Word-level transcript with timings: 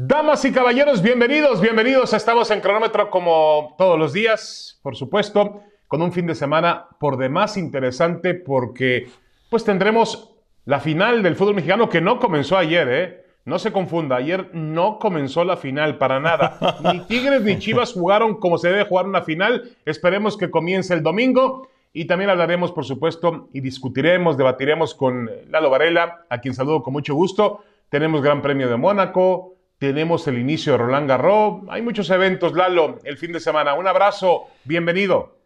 Damas 0.00 0.44
y 0.44 0.52
caballeros, 0.52 1.02
bienvenidos, 1.02 1.60
bienvenidos. 1.60 2.12
Estamos 2.12 2.52
en 2.52 2.60
cronómetro 2.60 3.10
como 3.10 3.74
todos 3.76 3.98
los 3.98 4.12
días, 4.12 4.78
por 4.80 4.94
supuesto, 4.94 5.64
con 5.88 6.02
un 6.02 6.12
fin 6.12 6.24
de 6.24 6.36
semana 6.36 6.86
por 7.00 7.16
demás 7.16 7.56
interesante 7.56 8.34
porque 8.34 9.08
pues 9.50 9.64
tendremos 9.64 10.36
la 10.66 10.78
final 10.78 11.24
del 11.24 11.34
fútbol 11.34 11.56
mexicano 11.56 11.88
que 11.88 12.00
no 12.00 12.20
comenzó 12.20 12.56
ayer, 12.56 12.88
¿eh? 12.88 13.24
No 13.44 13.58
se 13.58 13.72
confunda, 13.72 14.14
ayer 14.14 14.54
no 14.54 15.00
comenzó 15.00 15.42
la 15.42 15.56
final 15.56 15.98
para 15.98 16.20
nada. 16.20 16.78
Ni 16.92 17.00
Tigres 17.00 17.42
ni 17.42 17.58
Chivas 17.58 17.92
jugaron 17.92 18.38
como 18.38 18.56
se 18.56 18.68
debe 18.68 18.84
jugar 18.84 19.06
una 19.06 19.22
final. 19.22 19.72
Esperemos 19.84 20.36
que 20.36 20.48
comience 20.48 20.94
el 20.94 21.02
domingo. 21.02 21.70
Y 21.92 22.04
también 22.04 22.30
hablaremos, 22.30 22.70
por 22.70 22.84
supuesto, 22.84 23.48
y 23.52 23.60
discutiremos, 23.60 24.36
debatiremos 24.36 24.94
con 24.94 25.28
Lalo 25.50 25.70
Varela, 25.70 26.24
a 26.28 26.38
quien 26.38 26.54
saludo 26.54 26.84
con 26.84 26.92
mucho 26.92 27.16
gusto. 27.16 27.64
Tenemos 27.88 28.22
Gran 28.22 28.42
Premio 28.42 28.68
de 28.68 28.76
Mónaco, 28.76 29.57
tenemos 29.78 30.26
el 30.26 30.38
inicio 30.38 30.72
de 30.72 30.78
Roland 30.78 31.08
Garros. 31.08 31.62
Hay 31.70 31.82
muchos 31.82 32.10
eventos, 32.10 32.52
Lalo, 32.54 32.98
el 33.04 33.16
fin 33.16 33.32
de 33.32 33.40
semana. 33.40 33.74
Un 33.74 33.86
abrazo, 33.86 34.48
bienvenido. 34.64 35.36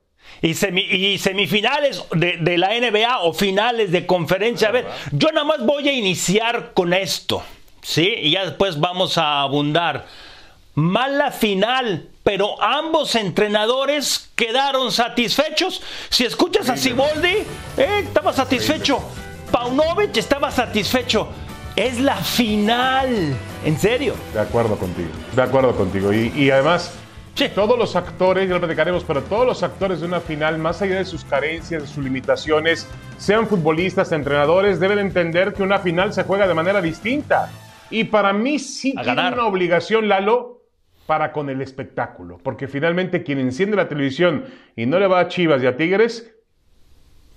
Y, 0.41 0.55
semifinales 0.55 2.05
de, 2.13 2.57
la 2.57 2.69
NBA 2.69 3.21
o 3.23 3.33
finales 3.35 3.91
de 3.91 4.07
conferencia. 4.07 4.69
A 4.69 4.73
ver, 4.73 4.87
yo 5.11 5.31
nada 5.33 5.45
más 5.45 5.65
voy 5.67 5.89
a 5.89 5.93
iniciar 5.93 6.73
con 6.75 6.95
esto, 6.95 7.43
¿sí? 7.83 8.15
Y 8.17 8.31
ya 8.33 8.45
después 8.45 8.79
vamos 8.81 9.19
a 9.19 9.43
abundar. 9.43 10.07
Mala 10.75 11.33
final, 11.33 12.09
pero 12.23 12.61
ambos 12.63 13.15
entrenadores 13.17 14.31
quedaron 14.37 14.91
satisfechos. 14.93 15.83
Si 16.09 16.25
escuchas 16.25 16.69
a 16.71 16.77
Siboldi, 16.77 17.39
eh, 17.77 18.05
estaba 18.05 18.33
satisfecho. 18.33 19.03
Paunovic 19.51 20.17
estaba 20.17 20.51
satisfecho. 20.51 21.29
Es 21.77 21.99
la 21.99 22.17
final. 22.17 23.35
En 23.65 23.79
serio. 23.79 24.15
De 24.35 24.41
acuerdo 24.41 24.77
contigo. 24.77 25.09
De 25.35 25.41
acuerdo 25.41 25.75
contigo. 25.75 26.13
Y, 26.13 26.51
además, 26.51 26.95
todos 27.55 27.79
los 27.79 27.97
actores, 27.97 28.47
ya 28.47 28.55
lo 28.55 28.61
platicaremos, 28.61 29.05
pero 29.05 29.23
todos 29.23 29.47
los 29.47 29.63
actores 29.63 30.01
de 30.01 30.07
una 30.07 30.21
final, 30.21 30.59
más 30.59 30.83
allá 30.83 30.97
de 30.97 31.07
sus 31.07 31.25
carencias, 31.25 31.83
de 31.83 31.89
sus 31.89 32.05
limitaciones, 32.05 32.87
sean 33.17 33.47
futbolistas, 33.47 34.13
entrenadores, 34.13 34.81
deben 34.81 34.99
entender 34.99 35.55
que 35.55 35.63
una 35.63 35.79
final 35.79 36.13
se 36.13 36.25
juega 36.25 36.47
de 36.47 36.53
manera 36.53 36.83
distinta. 36.83 37.51
Y 37.89 38.05
para 38.05 38.35
mí 38.35 38.59
sí 38.59 38.95
tiene 39.03 39.29
una 39.33 39.47
obligación, 39.47 40.09
Lalo, 40.09 40.61
para 41.07 41.33
con 41.33 41.49
el 41.49 41.63
espectáculo. 41.63 42.39
Porque 42.43 42.69
finalmente 42.69 43.23
quien 43.23 43.39
enciende 43.39 43.77
la 43.77 43.89
televisión 43.89 44.45
y 44.77 44.85
no 44.85 44.99
le 44.99 45.07
va 45.07 45.21
a 45.21 45.29
Chivas 45.29 45.63
y 45.63 45.67
a 45.67 45.77
Tigres, 45.79 46.35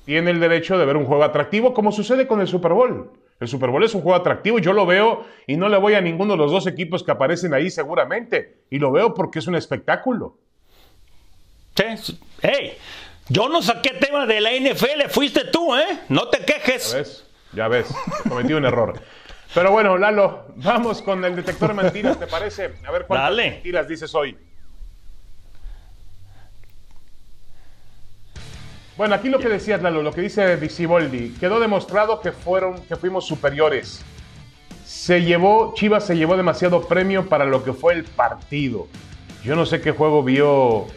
tiene 0.03 0.31
el 0.31 0.41
derecho 0.41 0.77
de 0.77 0.85
ver 0.85 0.97
un 0.97 1.05
juego 1.05 1.23
atractivo, 1.23 1.73
como 1.73 1.93
sucede 1.93 2.27
con 2.27 2.41
el 2.41 2.47
Super 2.47 2.73
Bowl. 2.73 3.11
El 3.39 3.47
Super 3.47 3.69
Bowl 3.69 3.83
es 3.83 3.93
un 3.93 4.01
juego 4.01 4.15
atractivo, 4.15 4.59
yo 4.59 4.71
lo 4.71 4.85
veo 4.85 5.25
y 5.45 5.57
no 5.57 5.67
le 5.67 5.77
voy 5.77 5.93
a 5.93 6.01
ninguno 6.01 6.33
de 6.33 6.37
los 6.37 6.51
dos 6.51 6.67
equipos 6.67 7.03
que 7.03 7.11
aparecen 7.11 7.53
ahí 7.53 7.69
seguramente. 7.69 8.61
Y 8.69 8.79
lo 8.79 8.91
veo 8.91 9.13
porque 9.13 9.39
es 9.39 9.47
un 9.47 9.55
espectáculo. 9.55 10.37
Sí. 11.75 12.17
Hey, 12.41 12.77
yo 13.27 13.49
no 13.49 13.61
saqué 13.61 13.89
tema 13.99 14.25
de 14.25 14.39
la 14.39 14.51
NFL, 14.51 15.09
fuiste 15.09 15.45
tú, 15.45 15.75
¿eh? 15.75 15.99
No 16.07 16.29
te 16.29 16.45
quejes. 16.45 16.91
Ya 16.91 16.97
ves, 16.97 17.25
ya 17.53 17.67
ves, 17.67 17.87
cometí 18.29 18.53
un 18.53 18.65
error. 18.65 19.01
Pero 19.53 19.71
bueno, 19.71 19.97
Lalo, 19.97 20.45
vamos 20.55 21.01
con 21.01 21.23
el 21.25 21.35
detector 21.35 21.75
de 21.75 21.83
mentiras, 21.83 22.17
¿te 22.17 22.27
parece? 22.27 22.73
A 22.85 22.91
ver 22.91 23.05
cuántas 23.05 23.35
mentiras 23.35 23.87
dices 23.87 24.13
hoy. 24.15 24.37
Bueno, 28.97 29.15
aquí 29.15 29.27
lo 29.27 29.39
que 29.39 29.49
decías, 29.49 29.81
Lalo, 29.81 30.01
lo 30.01 30.13
que 30.13 30.21
dice 30.21 30.55
Visiboldi, 30.55 31.31
quedó 31.37 31.59
demostrado 31.59 32.21
que 32.21 32.31
fueron, 32.31 32.81
que 32.83 32.95
fuimos 32.95 33.27
superiores. 33.27 34.01
Se 34.85 35.21
llevó, 35.21 35.73
Chivas 35.75 36.05
se 36.05 36.15
llevó 36.15 36.37
demasiado 36.37 36.81
premio 36.87 37.27
para 37.27 37.43
lo 37.43 37.63
que 37.63 37.73
fue 37.73 37.93
el 37.93 38.05
partido. 38.05 38.87
Yo 39.43 39.57
no 39.57 39.65
sé 39.65 39.81
qué 39.81 39.91
juego 39.91 40.23
vio 40.23 40.87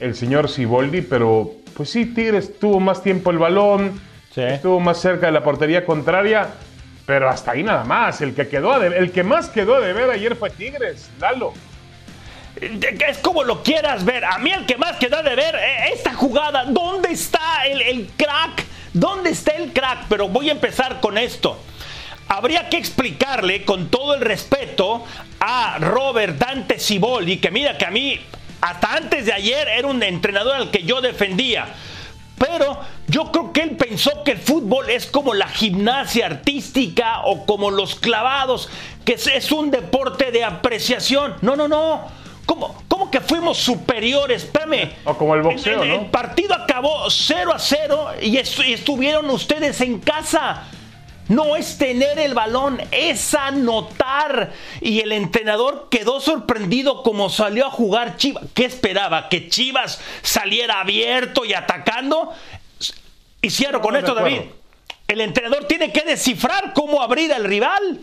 el 0.00 0.14
señor 0.14 0.48
Siboldi, 0.48 1.02
pero 1.02 1.50
pues 1.76 1.90
sí, 1.90 2.06
Tigres 2.06 2.58
tuvo 2.58 2.80
más 2.80 3.02
tiempo 3.02 3.30
el 3.30 3.38
balón, 3.38 4.00
estuvo 4.34 4.80
más 4.80 4.98
cerca 4.98 5.26
de 5.26 5.32
la 5.32 5.44
portería 5.44 5.84
contraria, 5.84 6.48
pero 7.04 7.28
hasta 7.28 7.50
ahí 7.52 7.62
nada 7.62 7.84
más. 7.84 8.22
El 8.22 8.34
que 8.34 8.48
quedó, 8.48 8.82
el 8.82 9.12
que 9.12 9.22
más 9.22 9.50
quedó 9.50 9.82
de 9.82 9.92
ver 9.92 10.08
ayer 10.08 10.34
fue 10.34 10.48
Tigres, 10.48 11.10
Lalo. 11.20 11.52
Es 12.60 13.18
como 13.18 13.42
lo 13.42 13.62
quieras 13.62 14.04
ver. 14.04 14.24
A 14.24 14.38
mí 14.38 14.50
el 14.50 14.64
que 14.66 14.76
más 14.76 14.96
queda 14.96 15.22
de 15.22 15.34
ver 15.34 15.54
eh, 15.56 15.92
esta 15.92 16.14
jugada. 16.14 16.64
¿Dónde 16.64 17.10
está 17.12 17.66
el, 17.66 18.08
crack? 18.16 18.64
¿Dónde 18.92 19.30
está 19.30 19.52
el 19.52 19.72
crack? 19.72 20.06
Pero 20.08 20.28
voy 20.28 20.48
a 20.48 20.52
empezar 20.52 21.00
con 21.00 21.18
esto. 21.18 21.58
Habría 22.28 22.68
que 22.68 22.78
explicarle 22.78 23.64
con 23.64 23.88
todo 23.88 24.14
el 24.14 24.20
respeto 24.20 25.04
a 25.40 25.78
Robert 25.78 26.38
Dante 26.38 26.78
Ciboli, 26.78 27.38
que 27.38 27.50
mira 27.50 27.76
que 27.76 27.84
a 27.84 27.90
mí 27.90 28.18
hasta 28.60 28.94
antes 28.94 29.26
de 29.26 29.32
ayer 29.32 29.68
era 29.68 29.88
un 29.88 30.02
entrenador 30.02 30.54
al 30.54 30.70
que 30.70 30.84
yo 30.84 31.00
defendía. 31.00 31.66
Pero 32.38 32.78
yo 33.08 33.30
creo 33.30 33.52
que 33.52 33.62
él 33.62 33.76
pensó 33.76 34.24
que 34.24 34.32
el 34.32 34.38
fútbol 34.38 34.90
es 34.90 35.06
como 35.06 35.34
la 35.34 35.48
gimnasia 35.48 36.26
artística 36.26 37.20
o 37.24 37.44
como 37.44 37.70
los 37.70 37.94
clavados, 37.94 38.68
que 39.04 39.14
es 39.14 39.52
un 39.52 39.70
deporte 39.70 40.30
de 40.30 40.44
apreciación. 40.44 41.34
No, 41.42 41.56
no, 41.56 41.68
no. 41.68 42.23
¿Cómo, 42.46 42.82
¿Cómo, 42.88 43.10
que 43.10 43.20
fuimos 43.20 43.58
superiores? 43.58 44.44
Espérame. 44.44 44.92
O 45.04 45.16
como 45.16 45.34
el 45.34 45.42
boxeo, 45.42 45.82
el, 45.82 45.90
el 45.90 46.06
partido 46.06 46.54
acabó 46.54 47.08
0 47.08 47.52
a 47.54 47.58
0 47.58 48.08
y, 48.22 48.36
estuvieron 48.36 49.30
ustedes 49.30 49.80
en 49.80 50.00
casa. 50.00 50.64
No 51.28 51.56
es 51.56 51.78
tener 51.78 52.18
el 52.18 52.34
balón, 52.34 52.80
es 52.90 53.34
anotar. 53.34 54.52
Y 54.80 55.00
el 55.00 55.12
entrenador 55.12 55.88
quedó 55.90 56.20
sorprendido 56.20 57.02
como 57.02 57.30
salió 57.30 57.66
a 57.66 57.70
jugar 57.70 58.16
Chivas. 58.18 58.44
¿Qué 58.52 58.66
esperaba? 58.66 59.28
¿Que 59.30 59.48
Chivas 59.48 60.00
saliera 60.22 60.80
abierto 60.80 61.44
y 61.46 61.54
atacando? 61.54 62.32
Y 63.40 63.50
cierro 63.50 63.80
con 63.80 63.96
esto, 63.96 64.14
David. 64.14 64.40
El 65.08 65.20
entrenador 65.20 65.64
tiene 65.64 65.92
que 65.92 66.02
descifrar 66.02 66.72
cómo 66.74 67.02
abrir 67.02 67.32
al 67.32 67.44
rival. 67.44 68.00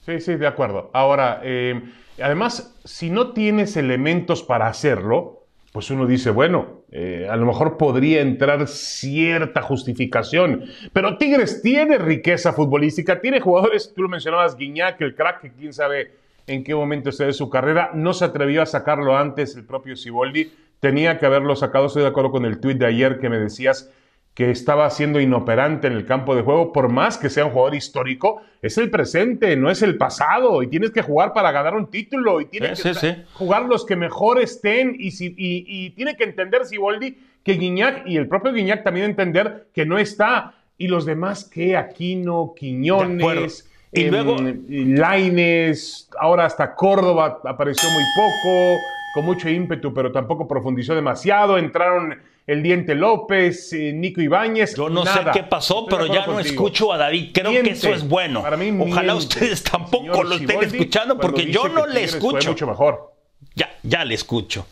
Sí, 0.00 0.20
sí, 0.20 0.36
de 0.36 0.46
acuerdo. 0.46 0.90
Ahora, 0.92 1.40
eh, 1.42 1.80
Además, 2.22 2.74
si 2.84 3.10
no 3.10 3.32
tienes 3.32 3.76
elementos 3.76 4.42
para 4.42 4.66
hacerlo, 4.66 5.46
pues 5.72 5.90
uno 5.90 6.06
dice, 6.06 6.30
bueno, 6.30 6.82
eh, 6.90 7.28
a 7.30 7.36
lo 7.36 7.46
mejor 7.46 7.76
podría 7.76 8.20
entrar 8.20 8.66
cierta 8.66 9.62
justificación. 9.62 10.64
Pero 10.92 11.16
Tigres 11.16 11.62
tiene 11.62 11.98
riqueza 11.98 12.52
futbolística, 12.52 13.20
tiene 13.20 13.40
jugadores, 13.40 13.92
tú 13.94 14.02
lo 14.02 14.08
mencionabas, 14.08 14.56
Guiñac, 14.56 15.00
el 15.00 15.14
crack, 15.14 15.40
que 15.40 15.52
quién 15.52 15.72
sabe 15.72 16.12
en 16.46 16.64
qué 16.64 16.74
momento 16.74 17.10
esté 17.10 17.26
de 17.26 17.32
su 17.32 17.48
carrera. 17.48 17.92
No 17.94 18.12
se 18.12 18.24
atrevió 18.24 18.62
a 18.62 18.66
sacarlo 18.66 19.16
antes 19.16 19.54
el 19.56 19.64
propio 19.64 19.96
Siboldi. 19.96 20.52
Tenía 20.80 21.18
que 21.18 21.26
haberlo 21.26 21.54
sacado. 21.54 21.86
Estoy 21.86 22.02
de 22.02 22.08
acuerdo 22.08 22.32
con 22.32 22.44
el 22.44 22.58
tuit 22.58 22.78
de 22.78 22.86
ayer 22.86 23.18
que 23.18 23.28
me 23.28 23.38
decías 23.38 23.92
que 24.40 24.50
estaba 24.50 24.88
siendo 24.88 25.20
inoperante 25.20 25.86
en 25.86 25.92
el 25.92 26.06
campo 26.06 26.34
de 26.34 26.40
juego, 26.40 26.72
por 26.72 26.88
más 26.88 27.18
que 27.18 27.28
sea 27.28 27.44
un 27.44 27.50
jugador 27.50 27.74
histórico, 27.74 28.40
es 28.62 28.78
el 28.78 28.88
presente, 28.88 29.54
no 29.54 29.70
es 29.70 29.82
el 29.82 29.98
pasado, 29.98 30.62
y 30.62 30.68
tienes 30.68 30.92
que 30.92 31.02
jugar 31.02 31.34
para 31.34 31.52
ganar 31.52 31.74
un 31.74 31.90
título, 31.90 32.40
y 32.40 32.46
tienes 32.46 32.82
que 32.82 33.24
jugar 33.34 33.66
los 33.66 33.84
que 33.84 33.96
mejor 33.96 34.40
estén, 34.40 34.96
y, 34.98 35.10
si, 35.10 35.34
y, 35.36 35.90
tiene 35.90 36.16
que 36.16 36.24
entender 36.24 36.64
Siboldi 36.64 37.18
que 37.44 37.52
Guiñac, 37.52 38.06
y 38.06 38.16
el 38.16 38.28
propio 38.28 38.54
Guiñac 38.54 38.82
también 38.82 39.10
entender 39.10 39.66
que 39.74 39.84
no 39.84 39.98
está, 39.98 40.54
y 40.78 40.88
los 40.88 41.04
demás 41.04 41.44
que 41.44 41.76
Aquino, 41.76 42.54
Quiñones, 42.56 43.70
y 43.92 44.04
em, 44.04 44.10
luego 44.10 44.36
Laines, 44.70 46.08
ahora 46.18 46.46
hasta 46.46 46.74
Córdoba 46.74 47.42
apareció 47.44 47.90
muy 47.90 48.04
poco, 48.16 48.78
con 49.12 49.26
mucho 49.26 49.50
ímpetu, 49.50 49.92
pero 49.92 50.10
tampoco 50.10 50.48
profundizó 50.48 50.94
demasiado, 50.94 51.58
entraron 51.58 52.16
el 52.46 52.62
Diente 52.62 52.94
López, 52.94 53.72
eh, 53.72 53.92
Nico 53.92 54.20
Ibáñez. 54.20 54.74
Yo 54.74 54.88
no 54.88 55.04
sé 55.04 55.20
qué 55.32 55.42
pasó, 55.42 55.86
pero 55.86 56.06
ya 56.06 56.26
no 56.26 56.40
escucho 56.40 56.92
a 56.92 56.98
David. 56.98 57.30
Creo 57.32 57.50
que 57.62 57.70
eso 57.70 57.90
es 57.90 58.06
bueno. 58.06 58.44
Ojalá 58.80 59.14
ustedes 59.14 59.62
tampoco 59.62 60.22
lo 60.22 60.34
estén 60.34 60.62
escuchando 60.62 61.18
porque 61.18 61.50
yo 61.50 61.68
no 61.68 61.86
le 61.86 62.04
escucho. 62.04 62.50
mucho 62.50 62.66
mejor. 62.66 63.14
Ya, 63.54 63.70
ya 63.82 64.04
le 64.04 64.14
escucho. 64.14 64.66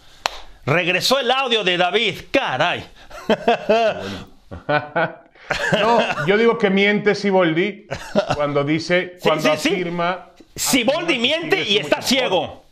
Regresó 0.64 1.18
el 1.18 1.30
audio 1.30 1.64
de 1.64 1.76
David. 1.76 2.14
Caray. 2.30 2.84
no, 5.80 6.26
yo 6.26 6.36
digo 6.36 6.58
que 6.58 6.68
miente 6.68 7.14
Siboldi 7.14 7.86
cuando 8.34 8.64
dice, 8.64 9.16
cuando 9.22 9.52
afirma. 9.52 10.30
Siboldi 10.54 11.18
miente 11.18 11.62
y 11.62 11.78
está 11.78 12.02
ciego. 12.02 12.64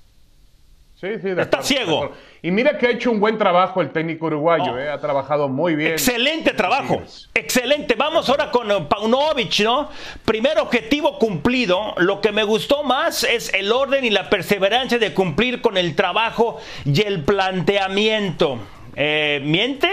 Sí, 1.01 1.09
sí, 1.23 1.29
Está 1.29 1.63
ciego. 1.63 2.13
Y 2.43 2.51
mira 2.51 2.77
que 2.77 2.87
ha 2.87 2.91
hecho 2.91 3.11
un 3.11 3.19
buen 3.19 3.39
trabajo 3.39 3.81
el 3.81 3.91
técnico 3.91 4.27
uruguayo, 4.27 4.73
oh. 4.75 4.79
eh, 4.79 4.89
ha 4.89 4.99
trabajado 4.99 5.49
muy 5.49 5.75
bien. 5.75 5.93
Excelente 5.93 6.53
trabajo, 6.53 7.03
excelente. 7.35 7.95
Vamos 7.95 8.29
ahora 8.29 8.51
con 8.51 8.71
eh, 8.71 8.87
Paunovic, 8.89 9.61
¿no? 9.61 9.89
Primer 10.25 10.59
objetivo 10.59 11.19
cumplido. 11.19 11.95
Lo 11.97 12.21
que 12.21 12.33
me 12.33 12.45
gustó 12.45 12.83
más 12.83 13.25
es 13.25 13.53
el 13.55 13.73
orden 13.73 14.05
y 14.05 14.11
la 14.11 14.29
perseverancia 14.29 14.99
de 14.99 15.15
cumplir 15.15 15.61
con 15.61 15.77
el 15.77 15.95
trabajo 15.97 16.59
y 16.85 17.03
el 17.03 17.25
planteamiento. 17.25 18.59
Eh, 18.95 19.41
¿Miente? 19.43 19.89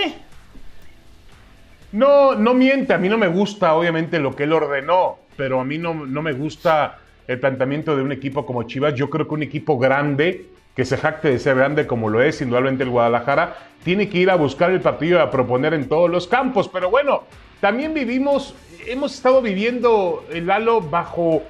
No, 1.94 2.36
no 2.36 2.54
miente. 2.54 2.94
A 2.94 2.98
mí 2.98 3.08
no 3.08 3.18
me 3.18 3.28
gusta, 3.28 3.76
obviamente, 3.76 4.20
lo 4.20 4.36
que 4.36 4.44
él 4.44 4.54
ordenó, 4.54 5.20
pero 5.38 5.60
a 5.60 5.64
mí 5.64 5.78
no, 5.78 5.94
no 5.94 6.22
me 6.22 6.34
gusta 6.34 7.00
el 7.28 7.40
planteamiento 7.40 7.96
de 7.96 8.02
un 8.02 8.12
equipo 8.12 8.46
como 8.46 8.64
Chivas. 8.64 8.96
Yo 8.96 9.10
creo 9.10 9.28
que 9.28 9.34
un 9.34 9.44
equipo 9.44 9.78
grande, 9.78 10.46
que 10.76 10.86
se 10.86 10.98
jacte 10.98 11.30
de 11.30 11.40
ser 11.40 11.56
grande 11.56 11.86
como 11.88 12.10
lo 12.10 12.22
es 12.22 12.42
indudablemente 12.42 12.84
el 12.84 12.90
Guadalajara, 12.90 13.56
tiene 13.84 14.10
que 14.10 14.18
ir 14.18 14.30
a 14.30 14.36
buscar 14.36 14.72
el 14.72 14.82
partido 14.82 15.20
y 15.20 15.22
a 15.22 15.30
proponer 15.30 15.74
en 15.74 15.88
todos 15.88 16.10
los 16.10 16.28
campos. 16.28 16.68
Pero 16.70 16.90
bueno, 16.90 17.24
también 17.62 17.94
vivimos, 17.94 18.56
hemos 18.88 19.14
estado 19.14 19.42
viviendo 19.42 20.26
el 20.32 20.50
halo 20.50 20.82
bajo, 20.82 21.44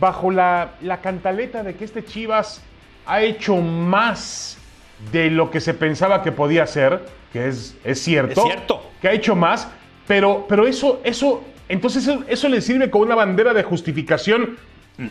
bajo 0.00 0.30
la, 0.30 0.70
la 0.80 1.00
cantaleta 1.00 1.62
de 1.62 1.74
que 1.74 1.84
este 1.84 2.04
Chivas 2.04 2.62
ha 3.06 3.22
hecho 3.22 3.56
más 3.56 4.58
de 5.12 5.30
lo 5.30 5.50
que 5.50 5.60
se 5.60 5.74
pensaba 5.74 6.22
que 6.22 6.32
podía 6.32 6.62
hacer, 6.64 7.00
que 7.32 7.48
es, 7.48 7.76
es 7.84 8.00
cierto, 8.02 8.40
Es 8.40 8.46
cierto. 8.46 8.82
que 9.00 9.08
ha 9.08 9.12
hecho 9.12 9.36
más, 9.36 9.68
pero, 10.06 10.46
pero 10.48 10.66
eso, 10.66 11.00
eso, 11.04 11.44
entonces 11.68 12.06
eso, 12.06 12.24
eso 12.28 12.48
le 12.48 12.60
sirve 12.60 12.90
como 12.90 13.04
una 13.04 13.14
bandera 13.14 13.52
de 13.52 13.62
justificación 13.62 14.56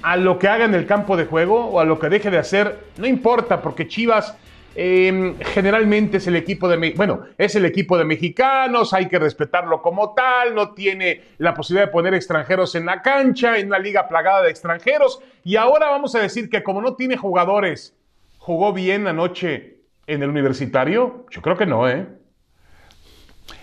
a 0.02 0.18
lo 0.18 0.38
que 0.38 0.48
haga 0.48 0.66
en 0.66 0.76
el 0.76 0.86
campo 0.86 1.16
de 1.16 1.26
juego 1.26 1.66
o 1.66 1.80
a 1.80 1.86
lo 1.86 2.00
que 2.00 2.10
deje 2.10 2.30
de 2.30 2.38
hacer, 2.38 2.80
no 2.98 3.08
importa, 3.08 3.62
porque 3.62 3.88
Chivas 3.88 4.36
eh, 4.76 5.34
generalmente 5.54 6.18
es 6.18 6.28
el 6.28 6.36
equipo 6.36 6.68
de, 6.68 6.94
bueno, 6.96 7.22
es 7.38 7.56
el 7.56 7.66
equipo 7.66 7.98
de 7.98 8.06
mexicanos, 8.06 8.94
hay 8.94 9.08
que 9.08 9.18
respetarlo 9.18 9.82
como 9.82 10.14
tal, 10.14 10.54
no 10.54 10.74
tiene 10.74 11.24
la 11.38 11.54
posibilidad 11.54 11.88
de 11.88 11.92
poner 11.92 12.14
extranjeros 12.14 12.76
en 12.76 12.86
la 12.86 13.02
cancha, 13.02 13.58
en 13.58 13.68
una 13.68 13.80
liga 13.80 14.08
plagada 14.08 14.44
de 14.44 14.52
extranjeros, 14.52 15.20
y 15.44 15.56
ahora 15.56 15.90
vamos 15.90 16.14
a 16.16 16.20
decir 16.20 16.50
que 16.50 16.64
como 16.64 16.82
no 16.82 16.96
tiene 16.96 17.18
jugadores, 17.18 17.96
jugó 18.38 18.74
bien 18.74 19.08
anoche 19.08 19.78
en 20.06 20.22
el 20.22 20.30
universitario, 20.30 21.26
yo 21.32 21.42
creo 21.42 21.58
que 21.58 21.66
no, 21.66 21.90
¿eh? 21.90 22.08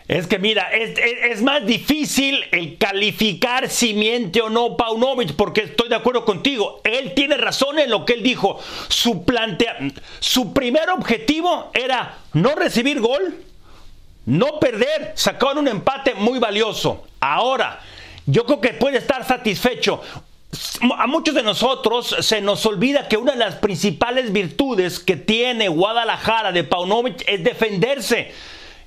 Es 0.06 0.26
que 0.26 0.38
mira, 0.38 0.68
es, 0.70 0.98
es- 0.98 1.40
más 1.42 1.64
difícil 1.66 2.44
el 2.52 2.76
calificar 2.76 3.70
si 3.70 3.94
miente 3.94 4.42
o 4.42 4.50
no 4.50 4.76
Paunovic, 4.76 5.34
porque 5.34 5.62
estoy 5.62 5.88
de 5.88 5.94
acuerdo 5.96 6.24
contigo. 6.26 6.80
Él 6.84 7.14
tiene 7.14 7.36
razón 7.38 7.78
en 7.78 7.90
lo 7.90 8.04
que 8.04 8.12
él 8.14 8.22
dijo. 8.22 8.58
Su, 8.88 9.24
plantea, 9.24 9.78
su 10.20 10.52
primer 10.52 10.90
objetivo 10.90 11.70
era 11.72 12.18
no 12.34 12.54
recibir 12.54 13.00
gol, 13.00 13.34
no 14.26 14.58
perder, 14.60 15.12
sacaron 15.14 15.58
un 15.58 15.68
empate 15.68 16.14
muy 16.14 16.38
valioso. 16.38 17.06
Ahora, 17.20 17.80
yo 18.26 18.44
creo 18.44 18.60
que 18.60 18.74
puede 18.74 18.98
estar 18.98 19.24
satisfecho. 19.26 20.02
A 20.98 21.06
muchos 21.06 21.34
de 21.34 21.42
nosotros 21.42 22.14
se 22.20 22.40
nos 22.42 22.64
olvida 22.66 23.08
que 23.08 23.16
una 23.16 23.32
de 23.32 23.38
las 23.38 23.56
principales 23.56 24.32
virtudes 24.32 25.00
que 25.00 25.16
tiene 25.16 25.68
Guadalajara 25.68 26.52
de 26.52 26.62
Paunovic 26.62 27.24
es 27.26 27.42
defenderse. 27.42 28.32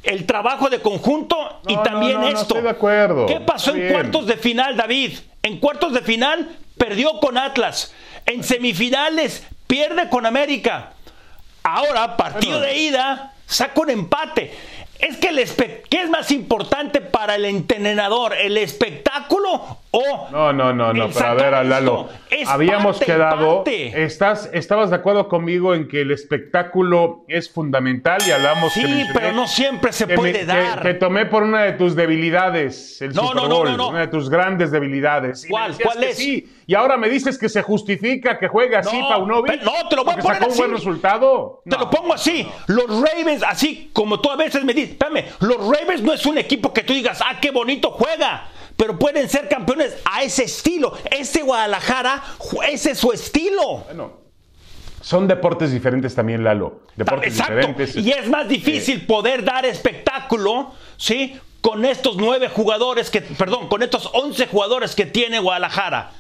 El 0.08 0.26
trabajo 0.26 0.70
de 0.70 0.82
conjunto 0.82 1.62
y 1.68 1.76
No, 1.76 1.84
también 1.84 2.14
no, 2.14 2.22
no, 2.22 2.28
esto. 2.30 2.42
estoy 2.42 2.62
de 2.64 2.70
acuerdo. 2.70 3.26
¿Qué 3.26 3.40
pasó 3.42 3.72
Está 3.72 3.72
en 3.72 3.80
bien. 3.88 3.94
cuartos 3.94 4.26
de 4.28 4.38
final, 4.38 4.76
David? 4.78 5.20
En 5.44 5.60
cuartos 5.60 5.94
de 5.94 6.02
final 6.02 6.50
perdió 6.78 7.20
con 7.20 7.38
Atlas. 7.38 7.94
En 8.26 8.44
semifinales 8.44 9.44
pierde 9.68 10.10
con 10.10 10.26
América. 10.26 10.94
Ahora, 11.64 12.16
partido 12.18 12.60
Bueno. 12.60 12.66
de 12.74 12.78
ida, 12.78 13.34
saca 13.46 13.82
un 13.82 13.90
empate. 13.90 14.54
Es 15.00 15.18
que 15.18 15.30
el 15.30 15.38
¿qué 15.90 16.02
es 16.02 16.10
más 16.10 16.32
importante 16.32 17.02
para 17.02 17.36
el 17.36 17.46
entrenador? 17.46 18.34
¿El 18.36 18.58
espectáculo 18.58 19.78
o 19.92 20.28
No, 20.32 20.52
no, 20.54 20.74
no, 20.74 20.92
no, 20.94 21.08
pero 21.10 21.28
a 21.28 21.34
ver, 21.36 21.44
sacar 21.46 21.66
Lalo? 21.66 22.10
Es 22.30 22.48
habíamos 22.50 22.98
parte, 22.98 23.14
quedado, 23.14 23.56
parte. 23.64 24.04
estás, 24.04 24.50
estabas 24.54 24.90
de 24.90 24.96
acuerdo 24.96 25.28
conmigo 25.28 25.76
en 25.76 25.88
que 25.88 26.02
el 26.02 26.12
espectáculo 26.12 27.24
es 27.28 27.50
fundamental 27.50 28.22
y 28.28 28.32
hablamos 28.32 28.74
Sí, 28.74 29.06
pero 29.14 29.32
no 29.34 29.48
siempre 29.48 29.92
se 29.94 30.08
me- 30.08 30.16
puede 30.16 30.46
dar. 30.46 30.82
Que, 30.82 30.94
tomé 30.96 31.26
por 31.26 31.44
una 31.44 31.64
de 31.64 31.74
tus 31.74 31.96
debilidades, 31.96 33.02
el 33.02 33.14
No, 33.14 33.28
Super 33.28 33.36
no, 33.44 33.48
no, 33.48 33.56
Bowl, 33.56 33.70
no, 33.72 33.78
no. 33.78 33.90
una 33.90 34.00
de 34.02 34.08
tus 34.08 34.30
grandes 34.30 34.72
debilidades. 34.72 35.46
¿Cuál? 35.50 35.76
¿Cuál 35.82 36.04
es? 36.06 36.18
Sí, 36.18 36.48
y 36.68 36.76
ahora 36.76 36.98
me 36.98 37.10
dices 37.10 37.38
que 37.38 37.48
se 37.50 37.64
justifica 37.64 38.38
que 38.38 38.48
juegue 38.50 38.76
así 38.76 39.00
No, 39.00 39.08
Paunovic. 39.08 39.62
no, 39.64 39.72
te 39.90 39.96
lo 39.96 40.04
voy 40.04 40.14
a 40.14 40.18
poner 40.18 40.38
sacó 40.40 40.52
un 40.52 40.58
buen 40.58 40.74
así. 40.74 40.80
resultado. 40.86 41.62
Te 41.64 41.70
No. 41.72 41.78
lo 41.80 41.90
pongo 41.90 42.14
así. 42.14 42.48
Los 42.68 42.88
Ravens, 43.02 43.42
así 43.42 43.90
como 43.94 44.20
tú 44.20 44.30
a 44.30 44.36
veces 44.36 44.64
me 44.66 44.74
dices, 44.74 44.92
espérame, 44.92 45.26
los 45.40 45.58
Ravens 45.58 46.02
no 46.04 46.14
es 46.14 46.26
un 46.26 46.38
equipo 46.38 46.74
que 46.74 46.84
tú 46.84 46.94
digas, 46.94 47.22
ah, 47.26 47.40
qué 47.42 47.52
bonito 47.52 47.92
juega. 47.92 48.50
Pero 48.76 49.00
pueden 49.00 49.28
ser 49.28 49.48
campeones 49.50 49.98
a 50.06 50.22
ese 50.22 50.44
estilo. 50.44 50.94
Ese 51.10 51.42
Guadalajara, 51.42 52.22
ese 52.70 52.92
es 52.92 53.00
su 53.00 53.12
estilo. 53.12 53.78
Bueno, 53.86 54.12
son 55.02 55.28
deportes 55.28 55.72
diferentes 55.72 56.14
también, 56.14 56.44
Lalo. 56.44 56.82
Deportes 56.96 57.32
Exacto. 57.34 57.56
diferentes. 57.56 57.96
Y 57.96 58.12
es 58.12 58.28
más 58.30 58.48
difícil 58.48 59.06
poder 59.08 59.44
dar 59.44 59.66
espectáculo, 59.66 60.74
¿sí? 60.98 61.40
Con 61.62 61.86
estos 61.86 62.18
nueve 62.18 62.50
jugadores 62.50 63.10
que, 63.10 63.22
perdón, 63.22 63.68
con 63.68 63.82
estos 63.84 64.10
once 64.14 64.46
jugadores 64.48 64.94
que 64.96 65.06
tiene 65.06 65.40
Guadalajara. 65.40 66.12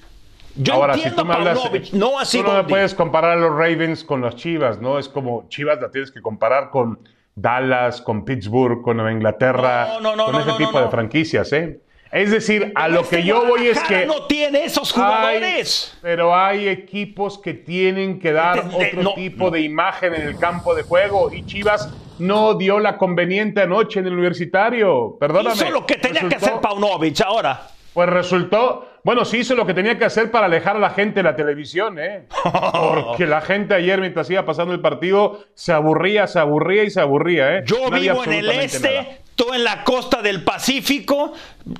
Yo 0.57 0.73
Ahora, 0.73 0.93
si 0.93 0.99
entiendo 1.01 1.21
tú 1.23 1.27
me 1.27 1.33
hablas, 1.35 1.59
Paunovic, 1.59 1.93
no 1.93 2.19
así 2.19 2.41
tú 2.41 2.47
no 2.47 2.53
me 2.55 2.63
puedes 2.63 2.93
comparar 2.95 3.31
a 3.31 3.35
los 3.35 3.51
Ravens 3.51 4.03
con 4.03 4.21
los 4.21 4.35
Chivas, 4.35 4.79
¿no? 4.81 4.97
Es 4.99 5.07
como 5.09 5.47
Chivas 5.49 5.79
la 5.81 5.91
tienes 5.91 6.11
que 6.11 6.21
comparar 6.21 6.69
con 6.69 6.99
Dallas, 7.35 8.01
con 8.01 8.25
Pittsburgh, 8.25 8.81
con 8.81 8.97
Nueva 8.97 9.11
Inglaterra, 9.11 9.87
No, 9.93 9.99
no, 9.99 10.15
no, 10.15 10.25
con 10.25 10.41
ese 10.41 10.53
tipo 10.57 10.79
de 10.81 10.87
franquicias, 10.89 11.51
¿eh? 11.53 11.79
Es 12.11 12.31
decir, 12.31 12.71
a 12.75 12.87
lo 12.87 13.01
Este 13.01 13.17
que 13.17 13.23
yo 13.23 13.45
voy 13.45 13.67
es 13.67 13.77
que 13.83 14.05
no 14.05 14.23
tiene 14.27 14.63
esos 14.63 14.95
hay- 14.97 15.03
jugadores. 15.03 15.97
pero 16.01 16.33
hay 16.33 16.69
equipos 16.69 17.37
que 17.37 17.53
tienen 17.53 18.19
que 18.19 18.31
dar 18.31 18.59
Este- 18.59 18.87
otro 18.87 19.03
no, 19.03 19.13
tipo 19.13 19.51
de 19.51 19.59
imagen 19.61 20.13
en 20.15 20.21
el 20.21 20.37
campo 20.39 20.73
de 20.73 20.83
juego 20.83 21.31
y 21.33 21.45
Chivas 21.45 21.93
no 22.17 22.53
dio 22.55 22.79
la 22.79 22.97
conveniente 22.97 23.61
anoche 23.61 23.99
en 23.99 24.07
el 24.07 24.13
universitario. 24.13 25.17
Perdóname. 25.19 25.55
Hizo 25.55 25.69
lo 25.69 25.85
que 25.85 25.95
tenía 25.95 26.27
que 26.29 26.35
hacer 26.35 26.59
Paunovic 26.61 27.21
ahora. 27.21 27.67
pues 27.93 28.09
resultó, 28.09 28.87
bueno, 29.07 29.23
sí 29.23 29.37
hizo 29.37 29.55
lo 29.55 29.65
que 29.65 29.73
tenía 29.73 29.97
que 29.97 30.03
hacer 30.03 30.29
para 30.31 30.47
alejar 30.47 30.75
a 30.75 30.79
la 30.79 30.89
gente 30.89 31.21
de 31.21 31.23
la 31.23 31.33
televisión, 31.33 31.97
¿eh? 31.97 32.25
Porque 32.73 33.25
la 33.25 33.39
gente 33.39 33.73
ayer, 33.73 34.01
mientras 34.01 34.29
iba 34.29 34.43
pasando 34.43 34.73
el 34.73 34.81
partido, 34.81 35.45
se 35.53 35.71
aburría, 35.71 36.27
se 36.27 36.39
aburría 36.39 36.83
y 36.83 36.89
se 36.89 36.99
aburría, 36.99 37.55
¿eh? 37.55 37.63
Yo 37.65 37.89
No 37.89 37.97
vivo 37.97 38.25
en 38.25 38.33
el 38.33 38.49
este, 38.49 39.03
nada. 39.03 39.17
tú 39.33 39.53
en 39.53 39.63
la 39.63 39.85
costa 39.85 40.21
del 40.21 40.43
Pacífico. 40.43 41.31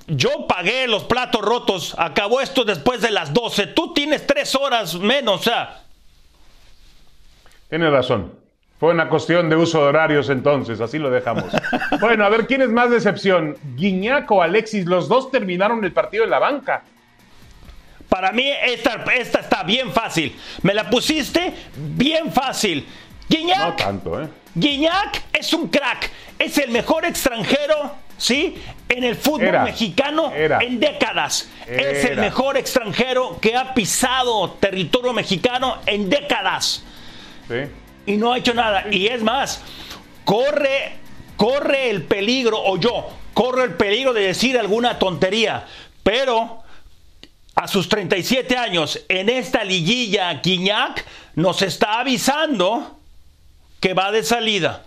Yo 0.08 0.48
pagué 0.48 0.88
los 0.88 1.04
platos 1.04 1.42
rotos. 1.42 1.96
Acabó 1.98 2.40
esto 2.40 2.64
después 2.64 3.02
de 3.02 3.12
las 3.12 3.34
12. 3.34 3.68
Tú 3.68 3.94
tienes 3.94 4.26
tres 4.26 4.56
horas 4.56 4.96
menos, 4.96 5.42
o 5.42 5.44
sea. 5.44 5.82
Tienes 7.68 7.92
razón. 7.92 8.32
Fue 8.80 8.94
una 8.94 9.10
cuestión 9.10 9.50
de 9.50 9.58
uso 9.58 9.82
de 9.82 9.88
horarios 9.90 10.30
entonces, 10.30 10.80
así 10.80 10.98
lo 10.98 11.10
dejamos. 11.10 11.44
bueno, 12.00 12.24
a 12.24 12.30
ver, 12.30 12.48
¿quién 12.48 12.62
es 12.62 12.70
más 12.70 12.90
decepción? 12.90 13.58
¿Guiñac 13.76 14.32
o 14.32 14.42
Alexis? 14.42 14.86
Los 14.86 15.10
dos 15.10 15.30
terminaron 15.30 15.84
el 15.84 15.92
partido 15.92 16.24
en 16.24 16.30
la 16.30 16.40
banca. 16.40 16.84
Para 18.10 18.32
mí 18.32 18.50
esta, 18.66 19.04
esta 19.16 19.40
está 19.40 19.64
bien 19.64 19.92
fácil. 19.92 20.36
Me 20.62 20.74
la 20.74 20.90
pusiste 20.90 21.54
bien 21.76 22.32
fácil. 22.32 22.86
No 23.30 23.38
Guiñac, 23.38 23.76
tanto, 23.78 24.22
¿eh? 24.24 24.28
Guiñac 24.56 25.22
es 25.34 25.54
un 25.54 25.68
crack. 25.68 26.10
Es 26.40 26.58
el 26.58 26.72
mejor 26.72 27.04
extranjero, 27.06 27.92
¿sí? 28.18 28.56
En 28.88 29.04
el 29.04 29.16
fútbol 29.16 29.48
Era, 29.50 29.64
mexicano 29.64 30.32
era. 30.34 30.60
en 30.60 30.80
décadas. 30.80 31.50
Es 31.68 32.06
el 32.06 32.18
mejor 32.18 32.56
extranjero 32.58 33.38
que 33.42 33.56
ha 33.58 33.74
pisado 33.74 34.52
territorio 34.52 35.12
mexicano 35.14 35.78
en 35.86 36.10
décadas. 36.10 36.84
Sí. 37.50 37.56
y 38.06 38.18
no 38.18 38.32
ha 38.34 38.38
hecho 38.38 38.54
nada. 38.54 38.86
Y 38.92 39.08
es 39.08 39.22
más, 39.22 39.62
corre, 40.24 40.94
corre 41.36 41.90
el 41.90 42.04
peligro, 42.04 42.62
o 42.62 42.78
yo, 42.78 43.10
corro 43.34 43.64
el 43.64 43.74
peligro 43.76 44.14
de 44.14 44.22
decir 44.28 44.58
alguna 44.58 44.98
tontería, 45.00 45.66
pero 46.04 46.64
a 47.58 47.68
sus 47.68 47.90
37 47.90 48.56
años, 48.56 49.04
en 49.10 49.30
esta 49.30 49.64
liguilla, 49.64 50.32
Guiñac 50.44 51.04
nos 51.36 51.64
está 51.64 52.00
avisando 52.00 53.00
que 53.80 53.96
va 53.96 54.12
de 54.12 54.22
salida. 54.24 54.84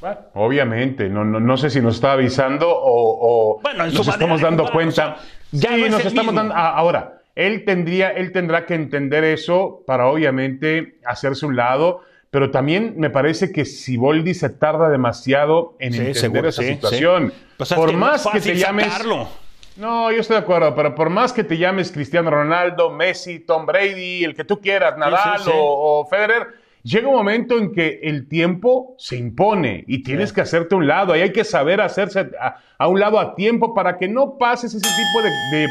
Bueno, 0.00 0.18
obviamente, 0.34 1.08
no, 1.08 1.24
no, 1.24 1.38
no 1.38 1.56
sé 1.56 1.70
si 1.70 1.80
nos 1.80 1.94
está 1.94 2.12
avisando 2.12 2.68
o, 2.68 3.54
o 3.56 3.60
Bueno, 3.62 3.86
nos 3.86 4.08
estamos 4.08 4.40
dando 4.40 4.64
jugar, 4.64 4.72
cuenta. 4.74 4.90
o 4.90 4.94
sea, 4.94 5.16
ya 5.52 5.74
sí, 5.74 5.80
no 5.80 5.86
es 5.86 5.92
nos 5.92 6.04
estamos 6.06 6.34
dando. 6.34 6.54
ah, 6.56 6.70
ahora, 6.76 7.20
él 7.36 7.64
tendría, 7.64 8.10
él 8.10 8.32
tendrá 8.32 8.66
que 8.66 8.74
entender 8.74 9.22
eso 9.22 9.84
para 9.86 10.06
obviamente 10.08 10.96
hacerse 11.06 11.46
un 11.46 11.54
lado, 11.54 12.00
pero 12.30 12.50
también 12.50 12.94
me 12.96 13.10
parece 13.10 13.52
que 13.52 13.64
Siboldi 13.64 14.34
se 14.34 14.48
tarda 14.50 14.88
demasiado 14.88 15.76
en 15.78 15.92
Sí, 15.92 15.98
entender 15.98 16.20
seguro, 16.20 16.48
esa 16.48 16.62
sí, 16.62 16.68
situación. 16.70 17.32
Pues 17.56 17.70
es 17.70 17.76
por 17.76 17.90
que 17.90 17.96
no 17.96 18.06
es 18.12 18.24
más 18.24 18.26
que 18.32 18.40
te 18.40 18.56
llames. 18.56 18.86
sacarlo. 18.86 19.28
No, 19.76 20.12
yo 20.12 20.20
estoy 20.20 20.36
de 20.36 20.42
acuerdo, 20.42 20.74
pero 20.74 20.94
por 20.94 21.08
más 21.10 21.32
que 21.32 21.44
te 21.44 21.56
llames 21.56 21.90
Cristiano 21.90 22.30
Ronaldo, 22.30 22.90
Messi, 22.90 23.40
Tom 23.40 23.64
Brady, 23.66 24.22
el 24.24 24.34
que 24.34 24.44
tú 24.44 24.60
quieras, 24.60 24.98
Nadal 24.98 25.40
sí. 25.40 25.50
O, 25.54 26.00
o 26.00 26.06
Federer, 26.06 26.48
llega 26.82 27.08
un 27.08 27.14
momento 27.14 27.56
en 27.56 27.72
que 27.72 28.00
el 28.02 28.28
tiempo 28.28 28.94
se 28.98 29.16
impone 29.16 29.84
y 29.86 30.02
tienes 30.02 30.32
que 30.32 30.42
hacerte 30.42 30.74
a 30.74 30.78
un 30.78 30.86
lado. 30.86 31.14
Ahí 31.14 31.22
hay 31.22 31.32
que 31.32 31.44
saber 31.44 31.80
hacerse 31.80 32.30
a, 32.38 32.56
a 32.76 32.88
un 32.88 33.00
lado 33.00 33.18
a 33.18 33.34
tiempo 33.34 33.72
para 33.74 33.96
que 33.96 34.08
no 34.08 34.36
pases 34.36 34.74
ese 34.74 34.86
tipo 34.86 35.22
de, 35.22 35.30
de- 35.58 35.68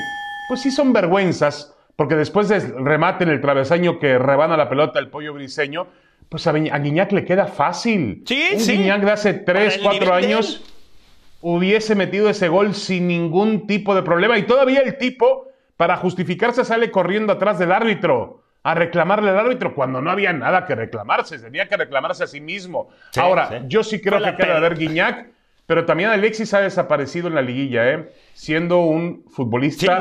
pues 0.49 0.61
sí 0.61 0.71
son 0.71 0.91
vergüenzas, 0.93 1.73
porque 1.95 2.15
después 2.15 2.49
del 2.49 2.83
remate 2.83 3.23
en 3.23 3.29
el 3.29 3.39
travesaño 3.39 3.99
que 3.99 4.17
rebana 4.17 4.57
la 4.57 4.67
pelota 4.67 4.99
el 4.99 5.09
pollo 5.09 5.33
briseño, 5.33 5.87
pues 6.27 6.47
a, 6.47 6.53
Guiñac 6.53 7.11
le 7.11 7.23
queda 7.23 7.45
fácil. 7.45 8.23
Sí, 8.25 8.43
un 8.53 8.59
sí. 8.59 8.77
Guiñac 8.77 9.01
de 9.03 9.11
hace 9.11 9.33
Para 9.35 9.59
3, 9.59 9.75
el 9.75 9.81
4 9.83 9.99
nivel 10.05 10.21
de 10.21 10.27
años. 10.27 10.70
Hubiese 11.41 11.95
metido 11.95 12.29
ese 12.29 12.47
gol 12.47 12.73
sin 12.73 13.07
ningún 13.07 13.67
tipo 13.67 13.95
de 13.95 14.03
problema. 14.03 14.37
Y 14.37 14.43
todavía 14.43 14.81
el 14.81 14.97
tipo 14.97 15.47
para 15.75 15.97
justificarse 15.97 16.63
sale 16.63 16.91
corriendo 16.91 17.33
atrás 17.33 17.59
del 17.59 17.71
árbitro 17.71 18.43
a 18.63 18.75
reclamarle 18.75 19.31
al 19.31 19.39
árbitro 19.39 19.73
cuando 19.73 20.01
no 20.01 20.11
había 20.11 20.33
nada 20.33 20.65
que 20.65 20.75
reclamarse, 20.75 21.39
tenía 21.39 21.67
que 21.67 21.77
reclamarse 21.77 22.23
a 22.23 22.27
sí 22.27 22.39
mismo. 22.39 22.89
Ahora, 23.17 23.63
yo 23.67 23.83
sí 23.83 23.99
creo 23.99 24.21
que 24.21 24.35
queda 24.35 24.55
de 24.55 24.59
ver 24.61 24.77
Guiñac, 24.77 25.29
pero 25.65 25.85
también 25.85 26.09
Alexis 26.09 26.53
ha 26.53 26.59
desaparecido 26.59 27.27
en 27.27 27.35
la 27.35 27.41
liguilla, 27.41 27.89
¿eh? 27.89 28.11
siendo 28.33 28.79
un 28.79 29.23
futbolista 29.29 29.99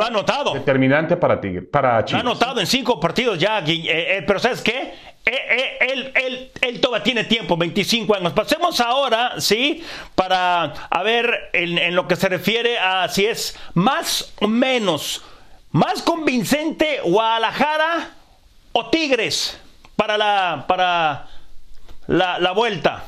determinante 0.53 1.17
para 1.17 1.41
Tigre, 1.41 1.63
para 1.63 2.05
Chivas. 2.05 2.25
Lo 2.25 2.31
ha 2.31 2.35
notado 2.35 2.61
en 2.61 2.67
cinco 2.67 2.99
partidos 2.99 3.39
ya, 3.39 3.61
eh, 3.61 3.83
eh, 3.87 4.25
pero 4.27 4.39
¿sabes 4.39 4.63
qué? 4.63 4.93
Eh, 5.33 5.79
él, 5.81 6.13
él, 6.17 6.51
él, 6.61 6.81
todavía 6.81 7.05
tiene 7.05 7.23
tiempo, 7.25 7.57
25 7.57 8.17
años. 8.17 8.33
Pasemos 8.33 8.81
ahora, 8.81 9.35
¿sí? 9.39 9.85
Para 10.17 10.65
a 10.91 11.03
ver 11.05 11.51
en, 11.53 11.79
en 11.79 11.95
lo 11.95 12.09
que 12.09 12.17
se 12.17 12.29
refiere 12.29 12.79
a 12.79 13.09
si 13.09 13.27
es 13.27 13.57
más 13.75 14.35
o 14.41 14.49
menos, 14.49 15.23
más 15.71 16.03
convincente 16.03 17.01
Guadalajara 17.05 18.11
o 18.73 18.91
Tigres 18.91 19.61
para 19.95 20.19
la, 20.19 20.65
para 20.67 21.29
la, 22.09 22.41
la 22.41 22.51
vuelta. 22.51 23.05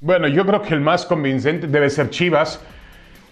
Bueno, 0.00 0.26
yo 0.26 0.44
creo 0.44 0.62
que 0.62 0.74
el 0.74 0.80
más 0.80 1.06
convincente 1.06 1.68
debe 1.68 1.88
ser 1.88 2.10
Chivas 2.10 2.60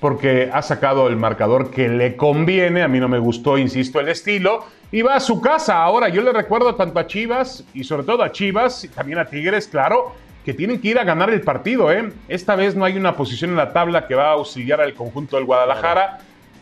porque 0.00 0.50
ha 0.52 0.62
sacado 0.62 1.08
el 1.08 1.16
marcador 1.16 1.70
que 1.70 1.88
le 1.88 2.16
conviene. 2.16 2.82
A 2.82 2.88
mí 2.88 3.00
no 3.00 3.08
me 3.08 3.18
gustó, 3.18 3.58
insisto, 3.58 4.00
el 4.00 4.08
estilo. 4.08 4.64
Y 4.92 5.02
va 5.02 5.16
a 5.16 5.20
su 5.20 5.40
casa. 5.40 5.82
Ahora, 5.82 6.08
yo 6.08 6.22
le 6.22 6.32
recuerdo 6.32 6.74
tanto 6.74 6.98
a 6.98 7.06
Chivas 7.06 7.64
y 7.74 7.84
sobre 7.84 8.04
todo 8.04 8.22
a 8.22 8.30
Chivas, 8.30 8.84
y 8.84 8.88
también 8.88 9.18
a 9.18 9.26
Tigres, 9.26 9.66
claro, 9.66 10.12
que 10.44 10.54
tienen 10.54 10.80
que 10.80 10.88
ir 10.88 10.98
a 10.98 11.04
ganar 11.04 11.30
el 11.30 11.40
partido. 11.40 11.90
¿eh? 11.90 12.12
Esta 12.28 12.54
vez 12.54 12.76
no 12.76 12.84
hay 12.84 12.96
una 12.96 13.16
posición 13.16 13.50
en 13.50 13.56
la 13.56 13.72
tabla 13.72 14.06
que 14.06 14.14
va 14.14 14.28
a 14.28 14.32
auxiliar 14.32 14.80
al 14.80 14.94
conjunto 14.94 15.36
del 15.36 15.44
Guadalajara. 15.44 16.18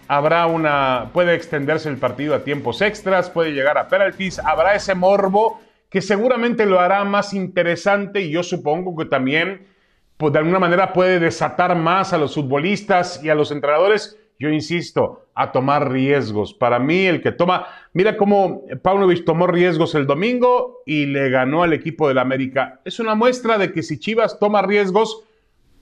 Habrá 0.08 0.46
una. 0.46 1.10
Puede 1.12 1.34
extenderse 1.34 1.88
el 1.88 1.98
partido 1.98 2.34
a 2.34 2.44
tiempos 2.44 2.80
extras, 2.82 3.30
puede 3.30 3.52
llegar 3.52 3.78
a 3.78 3.88
penalties. 3.88 4.38
Habrá 4.38 4.74
ese 4.74 4.94
morbo 4.94 5.60
que 5.90 6.02
seguramente 6.02 6.66
lo 6.66 6.80
hará 6.80 7.04
más 7.04 7.34
interesante 7.34 8.20
y 8.20 8.30
yo 8.30 8.42
supongo 8.42 8.96
que 8.96 9.04
también 9.04 9.66
pues, 10.16 10.32
de 10.32 10.38
alguna 10.38 10.58
manera 10.58 10.92
puede 10.92 11.18
desatar 11.18 11.76
más 11.76 12.12
a 12.12 12.18
los 12.18 12.34
futbolistas 12.34 13.22
y 13.22 13.30
a 13.30 13.34
los 13.34 13.50
entrenadores, 13.50 14.18
yo 14.38 14.48
insisto, 14.48 15.26
a 15.34 15.52
tomar 15.52 15.90
riesgos. 15.90 16.54
Para 16.54 16.78
mí, 16.78 17.06
el 17.06 17.20
que 17.20 17.32
toma, 17.32 17.66
mira 17.92 18.16
cómo 18.16 18.62
Paunovic 18.82 19.24
tomó 19.24 19.46
riesgos 19.46 19.94
el 19.94 20.06
domingo 20.06 20.82
y 20.86 21.06
le 21.06 21.30
ganó 21.30 21.62
al 21.62 21.72
equipo 21.72 22.08
del 22.08 22.18
América. 22.18 22.80
Es 22.84 23.00
una 23.00 23.14
muestra 23.14 23.58
de 23.58 23.72
que 23.72 23.82
si 23.82 23.98
Chivas 23.98 24.38
toma 24.38 24.62
riesgos, 24.62 25.24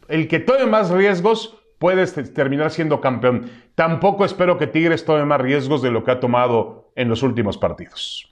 el 0.09 0.29
que 0.29 0.39
tome 0.39 0.67
más 0.67 0.91
riesgos 0.91 1.59
puede 1.79 2.07
terminar 2.07 2.71
siendo 2.71 3.01
campeón. 3.01 3.51
Tampoco 3.75 4.25
espero 4.25 4.57
que 4.57 4.67
Tigres 4.67 5.05
tome 5.05 5.25
más 5.25 5.41
riesgos 5.41 5.83
de 5.83 5.91
lo 5.91 6.05
que 6.05 6.13
ha 6.13 6.21
tomado 6.21 6.93
en 6.95 7.09
los 7.09 7.23
últimos 7.23 7.59
partidos. 7.59 8.32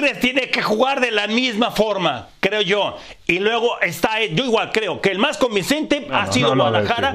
Tigres 0.00 0.20
tiene 0.20 0.50
que 0.50 0.62
jugar 0.62 1.00
de 1.00 1.10
la 1.10 1.26
misma 1.26 1.70
forma, 1.70 2.28
creo 2.40 2.62
yo. 2.62 2.96
Y 3.26 3.38
luego 3.38 3.78
está, 3.80 4.24
yo 4.24 4.44
igual 4.44 4.70
creo 4.72 5.00
que 5.00 5.10
el 5.10 5.18
más 5.18 5.36
convincente 5.36 6.08
ha 6.10 6.32
sido 6.32 6.54
Guadalajara. 6.54 7.14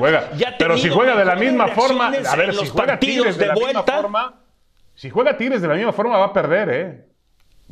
pero 0.60 0.77
si 0.77 0.89
juega 0.89 1.15
de 1.15 1.25
la 1.25 1.36
misma 1.36 1.70
forma, 1.70 2.08
a 2.08 2.36
ver, 2.36 2.54
si 2.54 2.68
juega 2.68 3.00
Tigres 3.00 3.38
de, 3.38 3.48
la 3.48 3.54
vuelta, 3.56 3.82
misma 3.82 4.01
forma, 4.01 4.34
si 4.94 5.10
juega 5.10 5.36
Tigres 5.36 5.62
de 5.62 5.68
la 5.68 5.74
misma 5.74 5.94
forma 5.94 6.18
va 6.18 6.25
a 6.25 6.34
perder, 6.34 6.70
¿eh? 6.70 7.06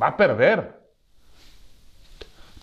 Va 0.02 0.08
a 0.08 0.18
perder. 0.18 0.82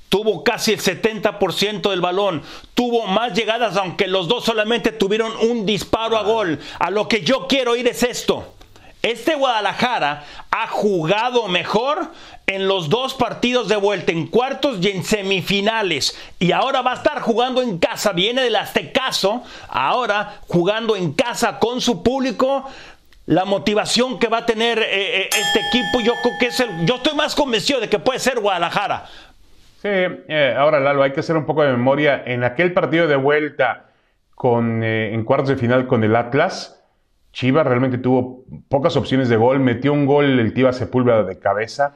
Tuvo 0.09 0.43
casi 0.43 0.73
el 0.73 0.81
70% 0.81 1.89
del 1.89 2.01
balón. 2.01 2.43
Tuvo 2.75 3.07
más 3.07 3.33
llegadas, 3.33 3.77
aunque 3.77 4.09
los 4.09 4.27
dos 4.27 4.45
solamente 4.45 4.91
tuvieron 4.91 5.33
un 5.49 5.65
disparo 5.65 6.17
a 6.17 6.25
gol. 6.25 6.59
A 6.81 6.91
lo 6.91 7.07
que 7.07 7.23
yo 7.23 7.47
quiero 7.47 7.77
ir 7.77 7.87
es 7.87 8.03
esto. 8.03 8.57
Este 9.03 9.35
Guadalajara 9.35 10.25
ha 10.51 10.67
jugado 10.67 11.49
mejor 11.49 12.09
en 12.47 12.69
los 12.69 12.91
dos 12.91 13.15
partidos 13.15 13.69
de 13.69 13.77
vuelta, 13.77 14.13
en 14.13 14.27
cuartos 14.27 14.79
y 14.83 14.89
en 14.89 15.05
semifinales. 15.05 16.19
Y 16.39 16.53
ahora 16.53 16.83
va 16.83 16.93
a 16.93 16.97
estar 16.97 17.21
jugando 17.21 17.63
en 17.63 17.79
casa. 17.79 18.13
Viene 18.13 18.43
del 18.43 18.57
Aztecaso, 18.57 19.43
ahora 19.69 20.41
jugando 20.49 20.97
en 20.97 21.13
casa 21.13 21.59
con 21.59 21.81
su 21.81 22.03
público. 22.03 22.69
La 23.25 23.45
motivación 23.45 24.19
que 24.19 24.29
va 24.29 24.39
a 24.39 24.47
tener 24.47 24.81
eh, 24.81 25.23
eh, 25.23 25.29
este 25.31 25.61
equipo, 25.69 26.01
yo 26.01 26.13
creo 26.23 26.35
que 26.39 26.47
es 26.47 26.61
el, 26.61 26.85
yo 26.85 26.97
estoy 26.97 27.15
más 27.15 27.35
convencido 27.35 27.81
de 27.81 27.89
que 27.89 28.01
puede 28.01 28.19
ser 28.19 28.41
Guadalajara. 28.41 29.07
Sí, 29.81 29.89
eh, 29.89 30.55
ahora 30.59 30.81
Lalo, 30.81 31.03
hay 31.03 31.13
que 31.13 31.21
hacer 31.21 31.37
un 31.37 31.47
poco 31.47 31.63
de 31.63 31.71
memoria. 31.71 32.23
En 32.27 32.45
aquel 32.45 32.75
partido 32.75 33.07
de 33.07 33.17
vuelta 33.17 33.87
con, 34.35 34.83
en 34.83 35.25
cuartos 35.25 35.49
de 35.51 35.57
final 35.57 35.87
con 35.87 36.05
el 36.05 36.17
Atlas, 36.17 36.80
Chivas 37.33 37.67
realmente 37.67 37.99
tuvo 37.99 38.45
pocas 38.69 38.97
opciones 38.97 39.29
de 39.29 39.37
gol, 39.37 39.61
metió 39.61 39.93
un 39.93 40.07
gol 40.07 40.39
el 40.39 40.53
Tiva 40.53 40.73
Sepúlveda 40.73 41.23
de 41.23 41.39
cabeza 41.39 41.95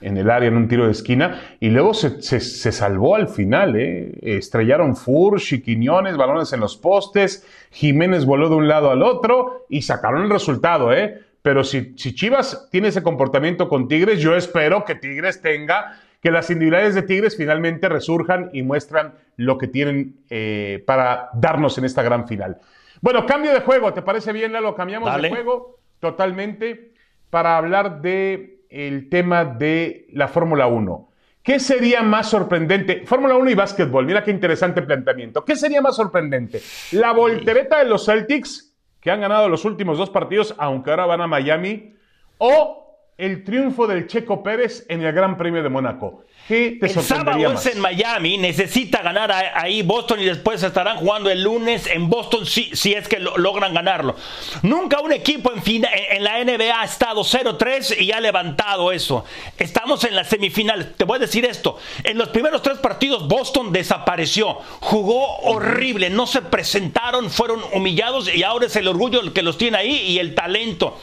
en 0.00 0.16
el 0.16 0.30
área 0.30 0.48
en 0.48 0.56
un 0.56 0.68
tiro 0.68 0.86
de 0.86 0.92
esquina 0.92 1.40
y 1.58 1.70
luego 1.70 1.94
se, 1.94 2.40
salvó 2.40 3.16
al 3.16 3.28
final. 3.28 3.76
¿eh? 3.76 4.12
Estrellaron 4.22 4.96
Furch 4.96 5.52
y 5.52 5.62
Quiñones, 5.62 6.16
balones 6.16 6.52
en 6.52 6.60
los 6.60 6.76
postes, 6.76 7.46
Jiménez 7.70 8.24
voló 8.24 8.48
de 8.48 8.54
un 8.54 8.68
lado 8.68 8.90
al 8.90 9.02
otro 9.02 9.66
y 9.68 9.82
sacaron 9.82 10.22
el 10.22 10.30
resultado. 10.30 10.92
¿eh? 10.92 11.20
Pero 11.42 11.64
si, 11.64 11.94
Chivas 11.94 12.68
tiene 12.70 12.88
ese 12.88 13.02
comportamiento 13.02 13.68
con 13.68 13.88
Tigres, 13.88 14.20
yo 14.20 14.36
espero 14.36 14.84
que 14.84 14.94
Tigres 14.94 15.40
tenga, 15.40 16.00
que 16.20 16.30
las 16.30 16.50
individualidades 16.50 16.94
de 16.94 17.02
Tigres 17.02 17.36
finalmente 17.36 17.88
resurjan 17.88 18.50
y 18.52 18.62
muestran 18.62 19.14
lo 19.36 19.56
que 19.56 19.68
tienen 19.68 20.16
eh, 20.30 20.82
para 20.86 21.30
darnos 21.34 21.78
en 21.78 21.84
esta 21.84 22.02
gran 22.02 22.26
final. 22.26 22.58
Bueno, 23.00 23.26
cambio 23.26 23.52
de 23.52 23.60
juego, 23.60 23.92
¿te 23.92 24.02
parece 24.02 24.32
bien, 24.32 24.52
Lalo? 24.52 24.74
Cambiamos 24.74 25.20
de 25.20 25.28
juego 25.28 25.78
totalmente 26.00 26.92
para 27.30 27.56
hablar 27.56 28.00
de 28.00 28.60
el 28.70 29.08
tema 29.08 29.44
de 29.44 30.06
la 30.12 30.28
Fórmula 30.28 30.66
1. 30.66 31.08
¿Qué 31.42 31.60
sería 31.60 32.02
más 32.02 32.28
sorprendente? 32.28 33.06
Fórmula 33.06 33.34
1 33.36 33.50
y 33.50 33.54
básquetbol, 33.54 34.04
mira 34.04 34.22
qué 34.22 34.30
interesante 34.30 34.82
planteamiento. 34.82 35.44
¿Qué 35.44 35.56
sería 35.56 35.80
más 35.80 35.96
sorprendente? 35.96 36.60
¿La 36.92 37.12
voltereta 37.12 37.78
de 37.78 37.86
los 37.86 38.04
Celtics, 38.04 38.76
que 39.00 39.10
han 39.10 39.20
ganado 39.20 39.48
los 39.48 39.64
últimos 39.64 39.96
dos 39.96 40.10
partidos, 40.10 40.54
aunque 40.58 40.90
ahora 40.90 41.06
van 41.06 41.22
a 41.22 41.26
Miami? 41.26 41.94
¿O 42.36 42.87
el 43.18 43.42
triunfo 43.42 43.88
del 43.88 44.06
Checo 44.06 44.44
Pérez 44.44 44.86
en 44.88 45.02
el 45.02 45.12
Gran 45.12 45.36
Premio 45.36 45.62
de 45.62 45.68
Mónaco? 45.68 46.24
el 46.48 46.90
sábado 47.02 47.52
es 47.52 47.66
en 47.66 47.80
Miami, 47.80 48.38
necesita 48.38 49.02
ganar 49.02 49.30
ahí 49.54 49.82
Boston 49.82 50.20
y 50.20 50.24
después 50.24 50.62
estarán 50.62 50.96
jugando 50.96 51.28
el 51.28 51.42
lunes 51.42 51.86
en 51.88 52.08
Boston 52.08 52.46
si, 52.46 52.74
si 52.74 52.94
es 52.94 53.06
que 53.06 53.18
logran 53.18 53.74
ganarlo. 53.74 54.16
Nunca 54.62 55.00
un 55.00 55.12
equipo 55.12 55.52
en, 55.52 55.84
en 56.10 56.24
la 56.24 56.42
NBA 56.42 56.80
ha 56.80 56.84
estado 56.84 57.22
0-3 57.22 58.00
y 58.00 58.12
ha 58.12 58.20
levantado 58.20 58.92
eso. 58.92 59.26
Estamos 59.58 60.04
en 60.04 60.16
la 60.16 60.24
semifinal. 60.24 60.94
Te 60.96 61.04
voy 61.04 61.16
a 61.16 61.20
decir 61.20 61.44
esto. 61.44 61.76
En 62.02 62.16
los 62.16 62.30
primeros 62.30 62.62
tres 62.62 62.78
partidos 62.78 63.28
Boston 63.28 63.70
desapareció. 63.70 64.54
Jugó 64.80 65.40
horrible. 65.40 66.08
No 66.08 66.26
se 66.26 66.40
presentaron, 66.40 67.28
fueron 67.28 67.60
humillados 67.74 68.34
y 68.34 68.42
ahora 68.42 68.66
es 68.66 68.76
el 68.76 68.88
orgullo 68.88 69.20
el 69.20 69.34
que 69.34 69.42
los 69.42 69.58
tiene 69.58 69.76
ahí 69.76 69.96
y 69.96 70.18
el 70.18 70.34
talento. 70.34 70.98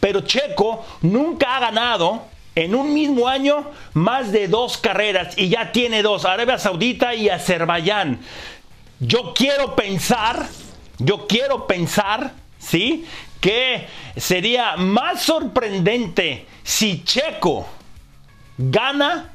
Pero 0.00 0.22
Checo 0.22 0.84
nunca 1.02 1.56
ha 1.56 1.60
ganado 1.60 2.22
en 2.54 2.74
un 2.74 2.92
mismo 2.92 3.28
año 3.28 3.70
más 3.94 4.32
de 4.32 4.48
dos 4.48 4.78
carreras 4.78 5.36
y 5.38 5.48
ya 5.48 5.72
tiene 5.72 6.02
dos, 6.02 6.24
Arabia 6.24 6.58
Saudita 6.58 7.14
y 7.14 7.28
Azerbaiyán. 7.28 8.20
Yo 8.98 9.32
quiero 9.34 9.76
pensar, 9.76 10.46
yo 10.98 11.26
quiero 11.26 11.66
pensar, 11.66 12.32
¿sí? 12.58 13.06
Que 13.40 13.86
sería 14.16 14.76
más 14.76 15.22
sorprendente 15.22 16.46
si 16.62 17.02
Checo 17.04 17.66
gana 18.58 19.32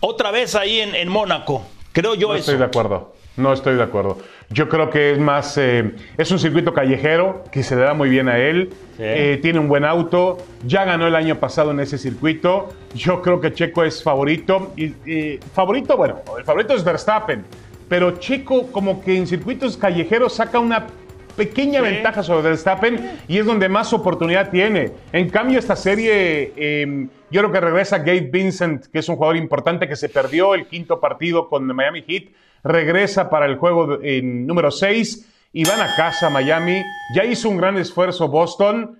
otra 0.00 0.30
vez 0.30 0.54
ahí 0.54 0.80
en, 0.80 1.08
Mónaco. 1.08 1.64
Creo 1.92 2.14
yo 2.14 2.28
no 2.28 2.34
eso. 2.34 2.52
Estoy 2.52 2.58
de 2.58 2.64
acuerdo. 2.64 3.14
No 3.36 3.52
estoy 3.52 3.76
de 3.76 3.82
acuerdo. 3.82 4.18
Yo 4.52 4.68
creo 4.68 4.90
que 4.90 5.12
es 5.12 5.18
más, 5.18 5.56
eh, 5.56 5.94
es 6.18 6.30
un 6.30 6.38
circuito 6.38 6.74
callejero 6.74 7.44
que 7.50 7.62
se 7.62 7.74
le 7.74 7.82
da 7.82 7.94
muy 7.94 8.10
bien 8.10 8.28
a 8.28 8.38
él. 8.38 8.70
Eh, 8.98 9.38
tiene 9.40 9.58
un 9.58 9.66
buen 9.66 9.84
auto, 9.84 10.38
ya 10.66 10.84
ganó 10.84 11.06
el 11.06 11.16
año 11.16 11.36
pasado 11.36 11.70
en 11.70 11.80
ese 11.80 11.96
circuito. 11.96 12.68
Yo 12.94 13.22
creo 13.22 13.40
que 13.40 13.52
Checo 13.52 13.82
es 13.82 14.02
favorito. 14.02 14.72
Y, 14.76 15.38
favorito, 15.54 15.96
bueno, 15.96 16.20
el 16.36 16.44
favorito 16.44 16.74
es 16.74 16.84
Verstappen, 16.84 17.44
pero 17.88 18.18
Checo 18.18 18.70
como 18.70 19.02
que 19.02 19.16
en 19.16 19.26
circuitos 19.26 19.76
callejeros 19.76 20.34
saca 20.34 20.58
una 20.58 20.86
pequeña 21.36 21.80
ventaja 21.80 22.22
sobre 22.22 22.42
Verstappen 22.42 23.18
y 23.28 23.38
es 23.38 23.46
donde 23.46 23.68
más 23.68 23.92
oportunidad 23.92 24.50
tiene. 24.50 24.92
En 25.12 25.30
cambio, 25.30 25.58
esta 25.58 25.76
serie, 25.76 26.52
em, 26.56 27.08
yo 27.30 27.40
creo 27.40 27.52
que 27.52 27.60
regresa 27.60 27.98
Gabe 27.98 28.28
Vincent, 28.32 28.86
que 28.86 28.98
es 28.98 29.08
un 29.08 29.16
jugador 29.16 29.36
importante 29.36 29.88
que 29.88 29.96
se 29.96 30.08
perdió 30.08 30.54
el 30.54 30.66
quinto 30.66 31.00
partido 31.00 31.48
con 31.48 31.66
Miami 31.66 32.02
Heat 32.06 32.32
regresa 32.64 33.28
para 33.28 33.46
el 33.46 33.56
juego 33.56 33.98
número 34.22 34.70
6 34.70 35.28
y 35.52 35.64
van 35.64 35.80
a 35.80 35.94
casa 35.94 36.30
Miami. 36.30 36.82
Ya 37.14 37.24
hizo 37.24 37.48
un 37.48 37.56
gran 37.56 37.76
esfuerzo 37.76 38.28
Boston. 38.28 38.98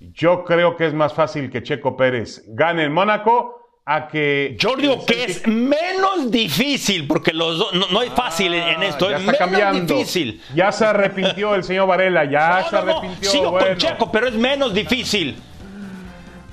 Yo 0.00 0.44
creo 0.44 0.76
que 0.76 0.86
es 0.86 0.94
más 0.94 1.12
fácil 1.12 1.50
que 1.50 1.62
Checo 1.62 1.96
Pérez 1.96 2.44
gane 2.48 2.84
en 2.84 2.92
Mónaco 2.92 3.59
a 3.92 4.06
que... 4.06 4.56
Yo 4.56 4.76
digo 4.76 5.04
que 5.04 5.24
es 5.24 5.46
menos 5.48 6.30
difícil, 6.30 7.08
porque 7.08 7.32
los 7.32 7.58
dos, 7.58 7.72
no, 7.90 8.02
es 8.02 8.12
fácil 8.12 8.54
en, 8.54 8.84
esto, 8.84 9.10
ya 9.10 9.16
es 9.16 9.22
está 9.22 9.32
menos 9.32 9.38
cambiando. 9.38 9.94
difícil. 9.94 10.40
Ya 10.54 10.70
se 10.70 10.84
arrepintió 10.84 11.56
el 11.56 11.64
señor 11.64 11.88
Varela, 11.88 12.24
ya 12.24 12.66
se 12.70 12.76
arrepintió. 12.76 13.30
Sigo 13.30 13.50
con 13.58 13.76
Checo, 13.76 14.12
pero 14.12 14.28
es 14.28 14.34
menos 14.34 14.72
difícil. 14.72 15.36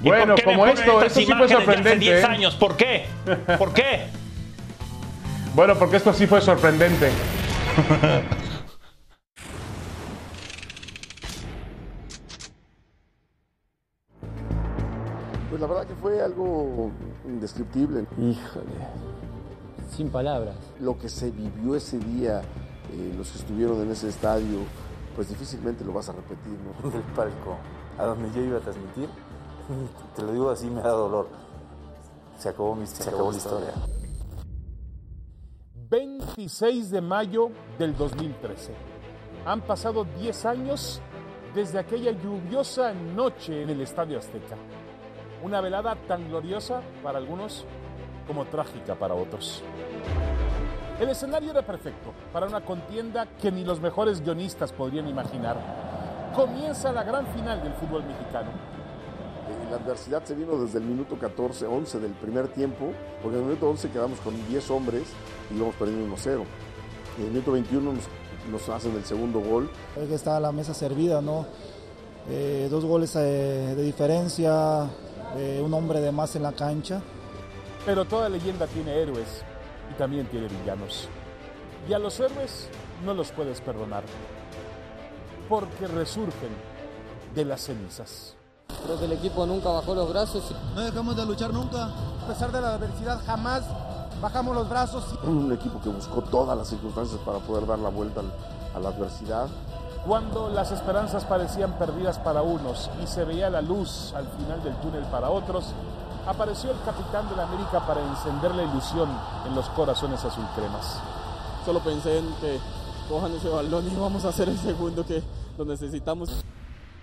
¿Y 0.01 0.07
Bueno, 0.07 0.33
como 0.43 0.65
esto, 0.65 1.03
esto 1.03 1.19
sí 1.19 1.25
fue 1.27 1.35
de 1.35 1.43
hace 1.43 1.53
sorprendente, 1.53 2.05
10 2.05 2.23
¿eh? 2.23 2.25
años? 2.25 2.55
¿Por 2.55 2.75
qué? 2.75 3.05
¿Por 3.59 3.71
qué? 3.71 4.07
Bueno, 5.53 5.75
porque 5.77 5.97
esto 5.97 6.13
sí 6.13 6.25
fue 6.25 6.41
sorprendente. 6.41 7.11
fue 16.01 16.21
algo 16.21 16.91
indescriptible. 17.25 18.05
Híjole, 18.17 18.71
sin 19.89 20.09
palabras. 20.09 20.55
Lo 20.79 20.97
que 20.97 21.09
se 21.09 21.31
vivió 21.31 21.75
ese 21.75 21.99
día, 21.99 22.41
eh, 22.93 23.13
los 23.17 23.31
que 23.31 23.39
estuvieron 23.39 23.81
en 23.81 23.91
ese 23.91 24.09
estadio, 24.09 24.59
pues 25.15 25.29
difícilmente 25.29 25.83
lo 25.83 25.93
vas 25.93 26.09
a 26.09 26.13
repetir, 26.13 26.57
¿no? 26.59 26.89
del 26.89 27.01
palco 27.15 27.57
a 27.97 28.05
donde 28.05 28.31
yo 28.31 28.41
iba 28.45 28.57
a 28.57 28.61
transmitir, 28.61 29.09
te 30.15 30.21
lo 30.21 30.31
digo 30.31 30.49
así, 30.49 30.69
me 30.69 30.81
da 30.81 30.89
dolor. 30.89 31.27
Se 32.37 32.49
acabó, 32.49 32.75
mi, 32.75 32.85
se 32.85 33.09
acabó 33.09 33.31
la 33.31 33.37
historia. 33.37 33.73
26 35.89 36.91
de 36.91 37.01
mayo 37.01 37.49
del 37.79 37.95
2013. 37.95 38.73
Han 39.45 39.61
pasado 39.61 40.05
10 40.19 40.45
años 40.45 41.01
desde 41.55 41.79
aquella 41.79 42.11
lluviosa 42.11 42.93
noche 42.93 43.63
en 43.63 43.69
el 43.69 43.81
Estadio 43.81 44.19
Azteca. 44.19 44.57
Una 45.43 45.61
velada 45.61 45.95
tan 46.07 46.27
gloriosa 46.29 46.81
para 47.03 47.19
algunos 47.19 47.65
como 48.25 48.45
trágica 48.45 48.95
para 48.95 49.13
otros. 49.13 49.63
El 50.99 51.09
escenario 51.09 51.51
era 51.51 51.61
perfecto 51.61 52.11
para 52.33 52.47
una 52.47 52.61
contienda 52.61 53.27
que 53.39 53.51
ni 53.51 53.63
los 53.63 53.79
mejores 53.79 54.21
guionistas 54.21 54.71
podrían 54.71 55.07
imaginar. 55.07 55.57
Comienza 56.35 56.91
la 56.91 57.03
gran 57.03 57.27
final 57.27 57.61
del 57.63 57.73
fútbol 57.73 58.03
mexicano. 58.03 58.49
Eh, 58.49 59.69
La 59.69 59.77
adversidad 59.77 60.23
se 60.23 60.33
vino 60.33 60.57
desde 60.57 60.79
el 60.79 60.85
minuto 60.85 61.17
14, 61.17 61.67
11 61.67 61.99
del 61.99 62.11
primer 62.13 62.47
tiempo, 62.47 62.91
porque 63.21 63.37
en 63.37 63.43
el 63.43 63.49
minuto 63.49 63.69
11 63.69 63.89
quedamos 63.89 64.19
con 64.21 64.33
10 64.47 64.71
hombres 64.71 65.03
y 65.51 65.55
íbamos 65.55 65.75
perdiendo 65.75 66.15
1-0. 66.15 66.43
En 67.19 67.23
el 67.25 67.31
minuto 67.31 67.51
21 67.51 67.93
nos, 67.93 68.03
nos 68.51 68.69
hacen 68.69 68.95
el 68.95 69.05
segundo 69.05 69.39
gol. 69.39 69.69
Creo 69.93 70.07
que 70.07 70.15
está 70.15 70.39
la 70.39 70.51
mesa 70.51 70.73
servida, 70.73 71.21
¿no? 71.21 71.45
Eh, 72.29 72.67
dos 72.69 72.83
goles 72.85 73.15
eh, 73.15 73.73
de 73.75 73.83
diferencia, 73.83 74.87
eh, 75.35 75.61
un 75.63 75.73
hombre 75.73 75.99
de 75.99 76.11
más 76.11 76.35
en 76.35 76.43
la 76.43 76.51
cancha. 76.51 77.01
Pero 77.85 78.05
toda 78.05 78.29
leyenda 78.29 78.67
tiene 78.67 78.93
héroes 78.93 79.43
y 79.91 79.97
también 79.97 80.27
tiene 80.27 80.47
villanos. 80.47 81.07
Y 81.87 81.93
a 81.93 81.99
los 81.99 82.19
héroes 82.19 82.69
no 83.05 83.13
los 83.13 83.31
puedes 83.31 83.61
perdonar, 83.61 84.03
porque 85.47 85.87
resurgen 85.87 86.49
de 87.33 87.45
las 87.45 87.61
cenizas. 87.61 88.35
Creo 88.83 88.99
que 88.99 89.05
el 89.05 89.13
equipo 89.13 89.45
nunca 89.45 89.69
bajó 89.69 89.95
los 89.95 90.09
brazos. 90.09 90.53
No 90.75 90.81
dejamos 90.81 91.15
de 91.15 91.25
luchar 91.25 91.53
nunca. 91.53 91.85
A 91.85 92.27
pesar 92.27 92.51
de 92.51 92.61
la 92.61 92.75
adversidad, 92.75 93.21
jamás 93.25 93.63
bajamos 94.21 94.55
los 94.55 94.69
brazos. 94.69 95.17
Un 95.23 95.51
equipo 95.53 95.79
que 95.81 95.89
buscó 95.89 96.21
todas 96.21 96.57
las 96.57 96.67
circunstancias 96.67 97.19
para 97.25 97.39
poder 97.39 97.65
dar 97.65 97.79
la 97.79 97.89
vuelta 97.89 98.21
a 98.75 98.79
la 98.79 98.89
adversidad. 98.89 99.47
Cuando 100.07 100.47
las 100.47 100.71
esperanzas 100.71 101.25
parecían 101.25 101.77
perdidas 101.77 102.17
para 102.17 102.41
unos 102.41 102.89
y 103.03 103.07
se 103.07 103.25
veía 103.25 103.49
la 103.49 103.61
luz 103.61 104.13
al 104.15 104.25
final 104.25 104.63
del 104.63 104.73
túnel 104.77 105.03
para 105.11 105.29
otros, 105.29 105.73
apareció 106.25 106.71
el 106.71 106.79
capitán 106.85 107.29
de 107.29 107.35
la 107.35 107.43
América 107.43 107.85
para 107.85 108.01
encender 108.01 108.55
la 108.55 108.63
ilusión 108.63 109.09
en 109.45 109.53
los 109.53 109.67
corazones 109.71 110.23
azulcremas. 110.23 111.01
Solo 111.65 111.81
pensé 111.81 112.19
en 112.19 112.25
que 112.39 112.57
cojan 113.09 113.33
ese 113.33 113.49
balón 113.49 113.85
y 113.85 113.95
vamos 113.97 114.23
a 114.23 114.29
hacer 114.29 114.47
el 114.47 114.57
segundo 114.57 115.05
que 115.05 115.21
lo 115.57 115.65
necesitamos. 115.65 116.41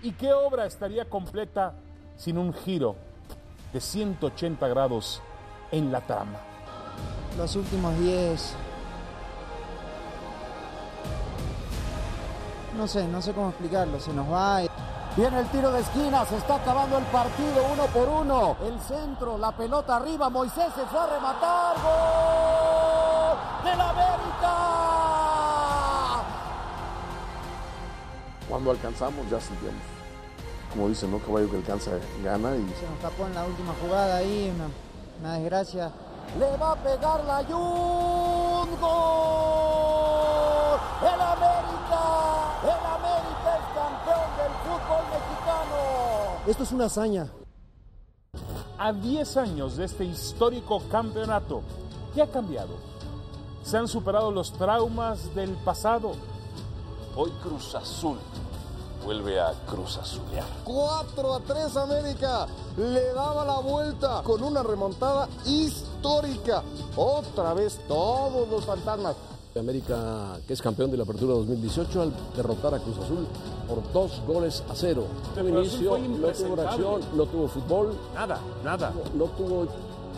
¿Y 0.01 0.13
qué 0.13 0.33
obra 0.33 0.65
estaría 0.65 1.07
completa 1.07 1.75
sin 2.15 2.39
un 2.39 2.53
giro 2.55 2.95
de 3.71 3.81
180 3.81 4.67
grados 4.67 5.21
en 5.71 5.91
la 5.91 6.01
trama? 6.01 6.39
Los 7.37 7.55
últimos 7.55 7.95
10. 7.99 8.55
No 12.77 12.87
sé, 12.87 13.07
no 13.07 13.21
sé 13.21 13.33
cómo 13.33 13.49
explicarlo. 13.49 13.99
Se 13.99 14.13
nos 14.13 14.31
va. 14.31 14.61
Viene 15.15 15.39
el 15.39 15.47
tiro 15.47 15.71
de 15.71 15.79
esquina, 15.79 16.25
se 16.25 16.35
está 16.35 16.55
acabando 16.55 16.97
el 16.97 17.05
partido 17.05 17.65
uno 17.71 17.85
por 17.85 18.09
uno. 18.09 18.57
El 18.65 18.77
centro, 18.81 19.37
la 19.37 19.53
pelota 19.53 19.95
arriba, 19.95 20.29
Moisés 20.29 20.73
se 20.75 20.85
fue 20.87 20.99
a 20.99 21.05
rematar. 21.05 21.75
¡Gol 21.81 23.37
del 23.63 23.79
América! 23.79 24.55
Cuando 28.49 28.71
alcanzamos 28.71 29.29
ya 29.29 29.39
sentíamos, 29.39 29.81
como 30.73 30.89
dicen, 30.89 31.11
¿no? 31.11 31.19
Caballo 31.19 31.49
que 31.49 31.57
alcanza 31.57 31.91
gana 32.21 32.57
y 32.57 32.67
Se 32.77 32.85
nos 32.85 32.99
tapó 33.01 33.25
en 33.25 33.35
la 33.35 33.45
última 33.45 33.73
jugada 33.81 34.17
ahí, 34.17 34.53
una, 34.53 34.67
una 35.21 35.39
desgracia. 35.39 35.93
Le 36.37 36.57
va 36.57 36.73
a 36.73 36.75
pegar 36.75 37.23
la 37.23 37.41
Jun. 37.45 38.79
¡Gol! 38.81 39.54
Esto 46.47 46.61
es 46.61 46.71
una 46.71 46.85
hazaña. 46.85 47.27
A 48.77 48.93
10 48.93 49.37
años 49.37 49.77
de 49.77 49.85
este 49.85 50.05
histórico 50.05 50.79
campeonato, 50.91 51.63
¿qué 52.13 52.21
ha 52.21 52.27
cambiado? 52.27 52.75
¿Se 53.63 53.77
han 53.77 53.87
superado 53.87 54.29
los 54.29 54.53
traumas 54.53 55.33
del 55.33 55.51
pasado? 55.55 56.11
Hoy 57.15 57.31
Cruz 57.41 57.73
Azul 57.73 58.19
vuelve 59.03 59.39
a 59.39 59.53
Cruz 59.65 59.97
Azulear. 59.97 60.45
4 60.65 61.33
a 61.33 61.39
3 61.39 61.77
América 61.77 62.45
le 62.77 63.13
daba 63.13 63.43
la 63.43 63.57
vuelta 63.57 64.21
con 64.23 64.43
una 64.43 64.61
remontada 64.61 65.27
histórica. 65.45 66.61
Otra 66.95 67.55
vez 67.55 67.79
todos 67.87 68.47
los 68.47 68.65
fantasmas. 68.65 69.15
América, 69.55 70.37
que 70.45 70.53
es 70.53 70.61
campeón 70.61 70.91
de 70.91 70.97
la 70.97 71.03
Apertura 71.03 71.33
2018, 71.33 72.01
al 72.01 72.13
derrotar 72.35 72.75
a 72.75 72.79
Cruz 72.79 72.97
Azul 72.97 73.25
por 73.67 73.81
dos 73.93 74.21
goles 74.27 74.63
a 74.69 74.75
cero. 74.75 75.03
Pero 75.33 75.49
inicio, 75.49 75.97
no 75.97 76.27
tuvo 76.29 76.55
reacción, 76.55 77.01
no 77.15 77.25
tuvo 77.25 77.47
fútbol, 77.47 77.93
Nada, 78.13 78.39
nada. 78.63 78.91
no 79.13 79.25
tuvo 79.25 79.65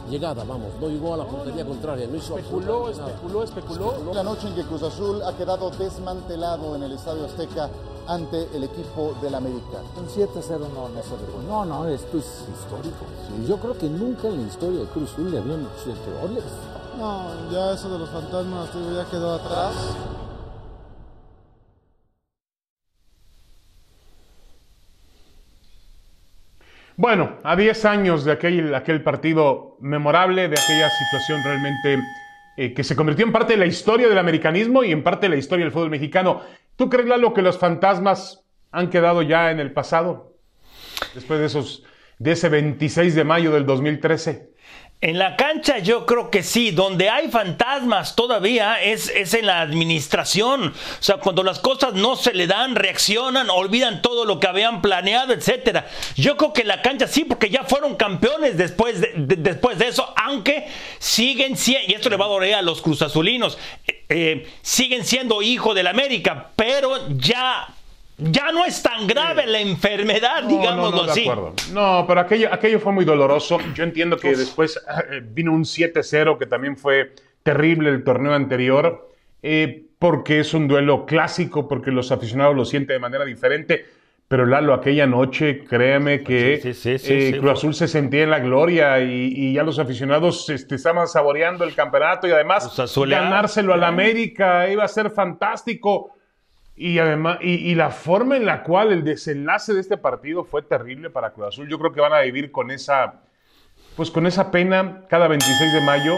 llegada, 0.10 0.44
vamos, 0.46 0.70
no 0.80 0.88
llegó 0.88 1.14
a 1.16 1.18
la 1.18 1.26
portería 1.26 1.66
contraria, 1.66 2.08
no 2.08 2.16
hizo 2.16 2.38
Especuló, 2.38 2.90
nada. 2.92 3.08
especuló, 3.08 3.44
especuló. 3.44 3.94
La 4.14 4.24
noche 4.24 4.48
en 4.48 4.56
que 4.56 4.64
Cruz 4.64 4.84
Azul 4.84 5.22
ha 5.24 5.34
quedado 5.34 5.70
desmantelado 5.72 6.76
en 6.76 6.84
el 6.84 6.94
Estadio 6.94 7.26
Azteca 7.26 7.70
ante 8.08 8.48
el 8.56 8.64
equipo 8.64 9.14
del 9.22 9.36
América. 9.36 9.80
Un 9.98 10.08
7-0 10.08 10.60
no, 10.74 10.88
no 10.88 11.04
se 11.04 11.10
recuerda. 11.18 11.44
No, 11.50 11.66
no, 11.66 11.88
esto 11.88 12.18
es 12.20 12.26
histórico. 12.54 13.04
Yo 13.46 13.58
creo 13.58 13.78
que 13.78 13.90
nunca 13.90 14.30
en 14.30 14.44
la 14.44 14.48
historia 14.48 14.80
de 14.80 14.86
Cruz 14.86 15.12
Azul 15.12 15.30
le 15.30 15.40
habían 15.40 15.62
hecho 15.62 16.22
goles. 16.22 16.44
No, 16.98 17.52
ya 17.52 17.74
eso 17.74 17.90
de 17.90 18.00
los 18.00 18.10
fantasmas 18.10 18.70
ya 18.74 19.06
quedó 19.12 19.34
atrás. 19.34 19.74
Bueno, 26.98 27.38
a 27.44 27.56
10 27.56 27.86
años 27.86 28.26
de 28.26 28.32
aquel, 28.32 28.74
aquel 28.74 29.04
partido 29.04 29.78
memorable, 29.82 30.50
de 30.50 30.60
aquella 30.60 30.90
situación 30.90 31.44
realmente 31.44 32.00
eh, 32.58 32.74
que 32.74 32.84
se 32.84 32.96
convirtió 32.96 33.24
en 33.24 33.32
parte 33.32 33.54
de 33.54 33.60
la 33.60 33.68
historia 33.68 34.10
del 34.10 34.18
americanismo 34.18 34.84
y 34.84 34.92
en 34.92 35.04
parte 35.04 35.28
de 35.28 35.30
la 35.30 35.36
historia 35.36 35.64
del 35.64 35.72
fútbol 35.72 35.92
mexicano. 35.92 36.42
¿Tú 36.76 36.90
crees, 36.90 37.08
Lalo, 37.08 37.36
que 37.36 37.44
los 37.44 37.60
fantasmas 37.60 38.44
han 38.72 38.90
quedado 38.90 39.22
ya 39.22 39.52
en 39.52 39.60
el 39.60 39.74
pasado? 39.74 40.38
Después 41.14 41.40
de, 41.40 41.46
esos, 41.46 41.84
de 42.18 42.32
ese 42.32 42.50
26 42.50 43.14
de 43.14 43.24
mayo 43.24 43.52
del 43.52 43.68
2013. 43.68 44.50
En 45.00 45.20
la 45.20 45.36
cancha 45.36 45.78
yo 45.78 46.08
creo 46.08 46.32
que 46.32 46.42
sí, 46.42 46.72
donde 46.72 47.08
hay 47.12 47.30
fantasmas 47.30 48.16
todavía 48.16 48.82
es, 48.82 49.10
es 49.10 49.36
en 49.36 49.46
la 49.46 49.62
administración. 49.62 50.70
O 50.70 51.04
sea, 51.04 51.18
cuando 51.18 51.44
las 51.44 51.60
cosas 51.60 51.94
no 51.94 52.16
se 52.16 52.34
le 52.34 52.48
dan, 52.48 52.76
reaccionan, 52.76 53.52
olvidan 53.52 54.02
todo 54.02 54.26
lo 54.26 54.40
que 54.40 54.48
habían 54.48 54.82
planeado, 54.82 55.34
etcétera. 55.34 55.88
Yo 56.16 56.36
creo 56.36 56.52
que 56.52 56.62
en 56.62 56.70
la 56.70 56.82
cancha 56.82 57.06
sí, 57.08 57.26
porque 57.26 57.52
ya 57.52 57.64
fueron 57.64 57.96
campeones 57.96 58.58
después 58.58 59.00
de, 59.00 59.14
de- 59.16 59.36
después 59.36 59.78
de 59.78 59.88
eso, 59.90 60.12
aunque 60.18 60.68
siguen 60.98 61.58
siendo, 61.58 61.92
y 61.92 61.94
esto 61.94 62.10
le 62.10 62.18
va 62.18 62.26
a 62.26 62.30
doler 62.30 62.56
a 62.56 62.64
los 62.64 62.82
cruzazulinos, 62.82 63.60
eh, 63.88 64.04
eh, 64.10 64.48
siguen 64.64 65.06
siendo 65.06 65.44
hijo 65.44 65.76
del 65.76 65.86
América, 65.86 66.50
pero 66.56 67.08
ya... 67.10 67.68
Ya 68.18 68.52
no 68.52 68.66
es 68.66 68.82
tan 68.82 69.06
grave 69.06 69.46
la 69.46 69.60
enfermedad, 69.60 70.42
No, 70.44 70.50
digámoslo 70.50 70.92
no, 70.92 70.98
no, 70.98 71.04
de 71.04 71.12
así. 71.12 71.22
acuerdo. 71.30 71.54
No, 71.72 72.06
pero 72.08 72.22
aquello, 72.22 72.52
aquello 72.52 72.80
fue 72.80 72.92
muy 72.92 73.06
doloroso. 73.06 73.60
Yo 73.76 73.84
entiendo 73.84 74.18
que 74.18 74.36
después 74.36 74.78
eh, 75.12 75.22
vino 75.24 75.54
un 75.54 75.64
7-0, 75.64 76.38
que 76.40 76.48
también 76.48 76.78
fue 76.78 77.12
terrible 77.44 77.90
el 77.90 78.04
torneo 78.04 78.34
anterior, 78.34 79.10
eh, 79.44 79.84
porque 80.00 80.40
es 80.40 80.54
un 80.56 80.68
duelo 80.68 81.06
clásico, 81.06 81.68
porque 81.68 81.92
los 81.92 82.12
aficionados 82.12 82.56
lo 82.56 82.66
sienten 82.66 82.96
de 82.96 83.00
manera 83.00 83.24
diferente. 83.24 83.86
Pero 84.28 84.46
Lalo, 84.46 84.74
aquella 84.74 85.06
noche, 85.08 85.64
créeme 85.64 86.22
que 86.22 86.60
Sí, 86.62 86.74
sí, 86.74 86.98
sí, 86.98 87.06
sí, 87.06 87.14
eh, 87.14 87.38
Cruz 87.40 87.52
Azul 87.52 87.74
se 87.76 87.88
sentía 87.88 88.24
en 88.24 88.32
la 88.32 88.40
gloria 88.40 89.00
y, 89.00 89.32
y 89.34 89.54
ya 89.54 89.64
los 89.64 89.80
aficionados 89.80 90.50
este, 90.50 90.76
estaban 90.76 91.08
saboreando 91.08 91.64
el 91.64 91.74
campeonato 91.74 92.28
y 92.28 92.32
además 92.32 92.76
ganárselo 93.08 93.74
al 93.74 93.84
América 93.86 94.70
iba 94.70 94.84
a 94.84 94.88
ser 94.88 95.12
fantástico. 95.12 96.17
Y 96.80 97.00
además, 97.00 97.40
y, 97.42 97.72
y 97.72 97.76
la 97.76 97.90
forma 97.90 98.38
en 98.38 98.46
la 98.46 98.62
cual 98.62 98.92
el 98.92 99.04
desenlace 99.04 99.74
de 99.74 99.82
este 99.82 99.98
partido 99.98 100.44
fue 100.44 100.62
terrible 100.62 101.10
para 101.10 101.32
Cruz 101.32 101.48
Azul. 101.48 101.68
Yo 101.68 101.80
creo 101.80 101.92
que 101.92 102.02
van 102.02 102.14
a 102.14 102.20
vivir 102.22 102.52
con 102.52 102.70
esa, 102.70 103.16
pues 103.96 104.12
con 104.12 104.28
esa 104.28 104.52
pena 104.52 105.02
cada 105.10 105.28
26 105.28 105.74
de 105.74 105.82
mayo 105.82 106.14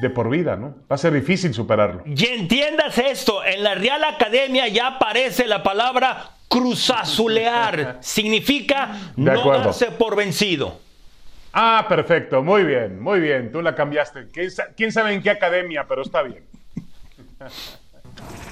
de 0.00 0.10
por 0.10 0.28
vida, 0.28 0.56
¿no? 0.56 0.74
Va 0.90 0.96
a 0.96 0.98
ser 0.98 1.12
difícil 1.12 1.54
superarlo. 1.54 2.02
Y 2.04 2.26
entiendas 2.26 2.98
esto, 2.98 3.44
en 3.44 3.62
la 3.62 3.76
Real 3.76 4.02
Academia 4.02 4.66
ya 4.66 4.88
aparece 4.88 5.46
la 5.46 5.62
palabra 5.62 6.30
cruzazulear. 6.48 7.98
Significa 8.02 9.12
no 9.16 9.52
darse 9.52 9.92
por 9.92 10.16
vencido. 10.16 10.80
Ah, 11.52 11.86
perfecto, 11.88 12.42
muy 12.42 12.64
bien, 12.64 13.00
muy 13.00 13.20
bien, 13.20 13.52
tú 13.52 13.62
la 13.62 13.74
cambiaste. 13.76 14.28
¿Quién 14.32 14.50
sa- 14.50 14.68
quién 14.76 14.90
sabe 14.90 15.12
en 15.12 15.22
qué 15.22 15.30
academia, 15.30 15.84
pero 15.88 16.02
está 16.02 16.22
bien. 16.22 16.42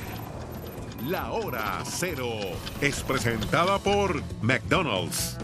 La 1.06 1.30
hora 1.30 1.80
cero 1.84 2.28
es 2.80 3.02
presentada 3.02 3.78
por 3.78 4.20
McDonald's. 4.42 5.38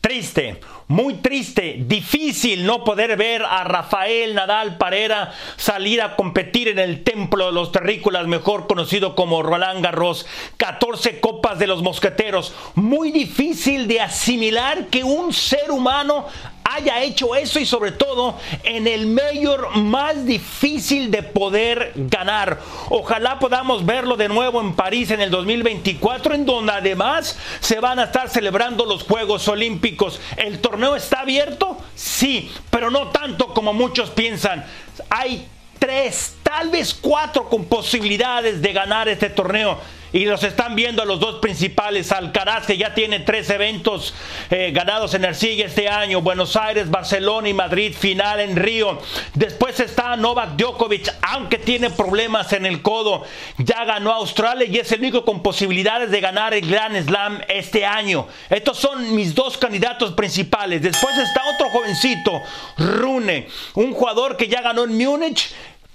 Triste, 0.00 0.60
muy 0.88 1.14
triste, 1.14 1.76
difícil 1.86 2.66
no 2.66 2.84
poder 2.84 3.16
ver 3.16 3.42
a 3.42 3.64
Rafael 3.64 4.34
Nadal 4.34 4.76
Parera 4.76 5.32
salir 5.56 6.02
a 6.02 6.14
competir 6.16 6.68
en 6.68 6.78
el 6.78 7.02
templo 7.04 7.46
de 7.46 7.52
los 7.52 7.72
terrícolas, 7.72 8.26
mejor 8.26 8.66
conocido 8.66 9.14
como 9.14 9.42
Roland 9.42 9.82
Garros. 9.82 10.26
14 10.58 11.20
copas 11.20 11.58
de 11.58 11.68
los 11.68 11.82
mosqueteros. 11.82 12.54
Muy 12.74 13.12
difícil 13.12 13.88
de 13.88 14.02
asimilar 14.02 14.88
que 14.88 15.04
un 15.04 15.32
ser 15.32 15.70
humano 15.70 16.26
haya 16.74 17.02
hecho 17.02 17.34
eso 17.34 17.60
y 17.60 17.66
sobre 17.66 17.92
todo 17.92 18.38
en 18.62 18.86
el 18.86 19.06
mayor 19.06 19.76
más 19.76 20.24
difícil 20.24 21.10
de 21.10 21.22
poder 21.22 21.92
ganar. 21.94 22.60
Ojalá 22.90 23.38
podamos 23.38 23.86
verlo 23.86 24.16
de 24.16 24.28
nuevo 24.28 24.60
en 24.60 24.74
París 24.74 25.10
en 25.10 25.20
el 25.20 25.30
2024, 25.30 26.34
en 26.34 26.46
donde 26.46 26.72
además 26.72 27.38
se 27.60 27.80
van 27.80 27.98
a 27.98 28.04
estar 28.04 28.28
celebrando 28.28 28.84
los 28.84 29.04
Juegos 29.04 29.46
Olímpicos. 29.48 30.20
¿El 30.36 30.60
torneo 30.60 30.96
está 30.96 31.20
abierto? 31.20 31.78
Sí, 31.94 32.50
pero 32.70 32.90
no 32.90 33.08
tanto 33.08 33.54
como 33.54 33.72
muchos 33.72 34.10
piensan. 34.10 34.64
Hay 35.10 35.46
tres, 35.78 36.36
tal 36.42 36.70
vez 36.70 36.94
cuatro 36.94 37.48
con 37.48 37.66
posibilidades 37.66 38.60
de 38.60 38.72
ganar 38.72 39.08
este 39.08 39.30
torneo. 39.30 39.78
Y 40.14 40.26
los 40.26 40.44
están 40.44 40.76
viendo 40.76 41.04
los 41.04 41.18
dos 41.18 41.40
principales. 41.40 42.12
Alcaraz, 42.12 42.66
que 42.66 42.76
ya 42.76 42.94
tiene 42.94 43.18
tres 43.18 43.50
eventos 43.50 44.14
eh, 44.48 44.70
ganados 44.72 45.12
en 45.14 45.24
Arcilla 45.24 45.66
este 45.66 45.88
año. 45.88 46.22
Buenos 46.22 46.54
Aires, 46.54 46.88
Barcelona 46.88 47.48
y 47.48 47.52
Madrid, 47.52 47.92
final 47.92 48.38
en 48.38 48.54
Río. 48.54 49.00
Después 49.34 49.80
está 49.80 50.14
Novak 50.14 50.50
Djokovic, 50.56 51.12
aunque 51.20 51.58
tiene 51.58 51.90
problemas 51.90 52.52
en 52.52 52.64
el 52.64 52.80
codo. 52.80 53.24
Ya 53.58 53.84
ganó 53.84 54.12
Australia 54.12 54.68
y 54.70 54.78
es 54.78 54.92
el 54.92 55.00
único 55.00 55.24
con 55.24 55.42
posibilidades 55.42 56.12
de 56.12 56.20
ganar 56.20 56.54
el 56.54 56.64
Grand 56.64 56.96
Slam 57.04 57.40
este 57.48 57.84
año. 57.84 58.28
Estos 58.50 58.78
son 58.78 59.16
mis 59.16 59.34
dos 59.34 59.58
candidatos 59.58 60.12
principales. 60.12 60.80
Después 60.80 61.18
está 61.18 61.42
otro 61.56 61.70
jovencito, 61.70 62.40
Rune, 62.78 63.48
un 63.74 63.92
jugador 63.92 64.36
que 64.36 64.46
ya 64.46 64.62
ganó 64.62 64.84
en 64.84 64.96
Múnich, 64.96 65.52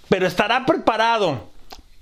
pero 0.09 0.27
estará 0.27 0.65
preparado 0.65 1.47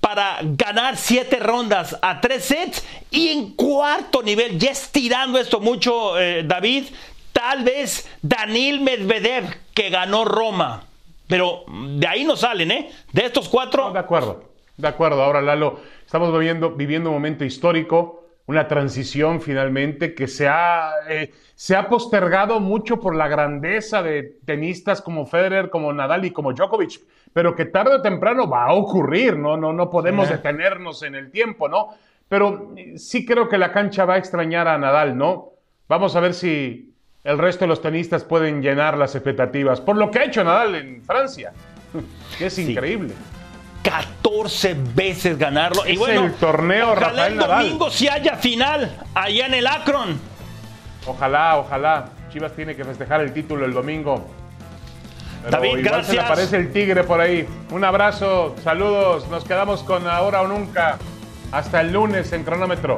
para 0.07 0.39
ganar 0.41 0.95
siete 0.95 1.35
rondas 1.37 1.99
a 2.01 2.21
tres 2.21 2.45
sets 2.45 2.87
y 3.11 3.27
en 3.27 3.51
cuarto 3.55 4.23
nivel, 4.23 4.57
ya 4.57 4.71
estirando 4.71 5.37
esto 5.37 5.59
mucho, 5.59 6.17
eh, 6.17 6.43
David, 6.45 6.85
tal 7.33 7.65
vez 7.65 8.09
Daniel 8.21 8.79
Medvedev 8.79 9.43
que 9.73 9.89
ganó 9.89 10.23
Roma. 10.23 10.85
Pero 11.27 11.65
de 11.67 12.07
ahí 12.07 12.23
no 12.23 12.37
salen, 12.37 12.71
¿eh? 12.71 12.89
De 13.11 13.25
estos 13.25 13.49
cuatro. 13.49 13.91
De 13.91 13.99
acuerdo, 13.99 14.45
de 14.77 14.87
acuerdo. 14.87 15.21
Ahora, 15.21 15.41
Lalo, 15.41 15.81
estamos 16.05 16.31
viviendo, 16.31 16.71
viviendo 16.71 17.09
un 17.09 17.15
momento 17.15 17.43
histórico, 17.43 18.16
una 18.47 18.67
transición 18.67 19.41
finalmente 19.41 20.15
que 20.15 20.27
se 20.27 20.47
ha, 20.47 20.91
eh, 21.09 21.31
se 21.53 21.75
ha 21.75 21.87
postergado 21.89 22.59
mucho 22.59 22.99
por 22.99 23.15
la 23.15 23.27
grandeza 23.27 24.01
de 24.01 24.37
tenistas 24.45 25.01
como 25.01 25.25
Federer, 25.25 25.69
como 25.69 25.91
Nadal 25.93 26.25
y 26.25 26.31
como 26.31 26.53
Djokovic, 26.53 27.01
pero 27.33 27.55
que 27.55 27.65
tarde 27.65 27.95
o 27.95 28.01
temprano 28.01 28.49
va 28.49 28.65
a 28.67 28.73
ocurrir, 28.73 29.37
¿no? 29.37 29.57
No, 29.57 29.73
no 29.73 29.89
podemos 29.89 30.27
Sí. 30.27 30.33
detenernos 30.33 31.03
en 31.03 31.15
el 31.15 31.29
tiempo, 31.29 31.67
¿no? 31.67 31.89
Pero 32.29 32.73
eh, 32.77 32.97
sí 32.97 33.25
creo 33.25 33.47
que 33.49 33.57
la 33.57 33.71
cancha 33.71 34.05
va 34.05 34.15
a 34.15 34.17
extrañar 34.17 34.67
a 34.67 34.77
Nadal, 34.77 35.17
¿no? 35.17 35.51
Vamos 35.89 36.15
a 36.15 36.19
ver 36.21 36.33
si 36.33 36.93
el 37.25 37.37
resto 37.37 37.65
de 37.65 37.69
los 37.69 37.81
tenistas 37.81 38.23
pueden 38.23 38.61
llenar 38.61 38.97
las 38.97 39.13
expectativas, 39.15 39.81
por 39.81 39.97
lo 39.97 40.09
que 40.09 40.19
ha 40.19 40.23
hecho 40.25 40.43
Nadal 40.43 40.75
en 40.75 41.03
Francia, 41.03 41.51
que 42.37 42.45
es 42.45 42.57
increíble. 42.59 43.13
14 43.83 44.75
veces 44.95 45.37
ganarlo. 45.37 45.85
y 45.87 45.93
Es 45.93 45.99
bueno, 45.99 46.25
el 46.25 46.33
torneo 46.35 46.91
ojalá 46.91 47.07
Rafael 47.07 47.33
el 47.33 47.39
Nadal. 47.39 47.63
domingo 47.65 47.89
si 47.89 48.07
haya 48.07 48.35
final 48.35 48.97
allá 49.13 49.45
en 49.45 49.53
el 49.53 49.67
Akron. 49.67 50.19
Ojalá, 51.05 51.57
ojalá. 51.57 52.09
Chivas 52.31 52.51
tiene 52.53 52.75
que 52.75 52.83
festejar 52.83 53.21
el 53.21 53.31
título 53.33 53.65
el 53.65 53.73
domingo. 53.73 54.27
Pero 55.43 55.51
David, 55.51 55.69
igual 55.77 55.83
se 56.03 56.11
le 56.11 56.17
gracias. 56.17 56.25
aparece 56.25 56.57
el 56.57 56.73
tigre 56.73 57.03
por 57.03 57.21
ahí. 57.21 57.47
Un 57.71 57.83
abrazo, 57.85 58.55
saludos. 58.63 59.27
Nos 59.29 59.45
quedamos 59.45 59.83
con 59.83 60.07
ahora 60.07 60.41
o 60.41 60.47
nunca. 60.47 60.97
Hasta 61.51 61.79
el 61.81 61.93
lunes 61.93 62.33
en 62.33 62.43
cronómetro. 62.43 62.97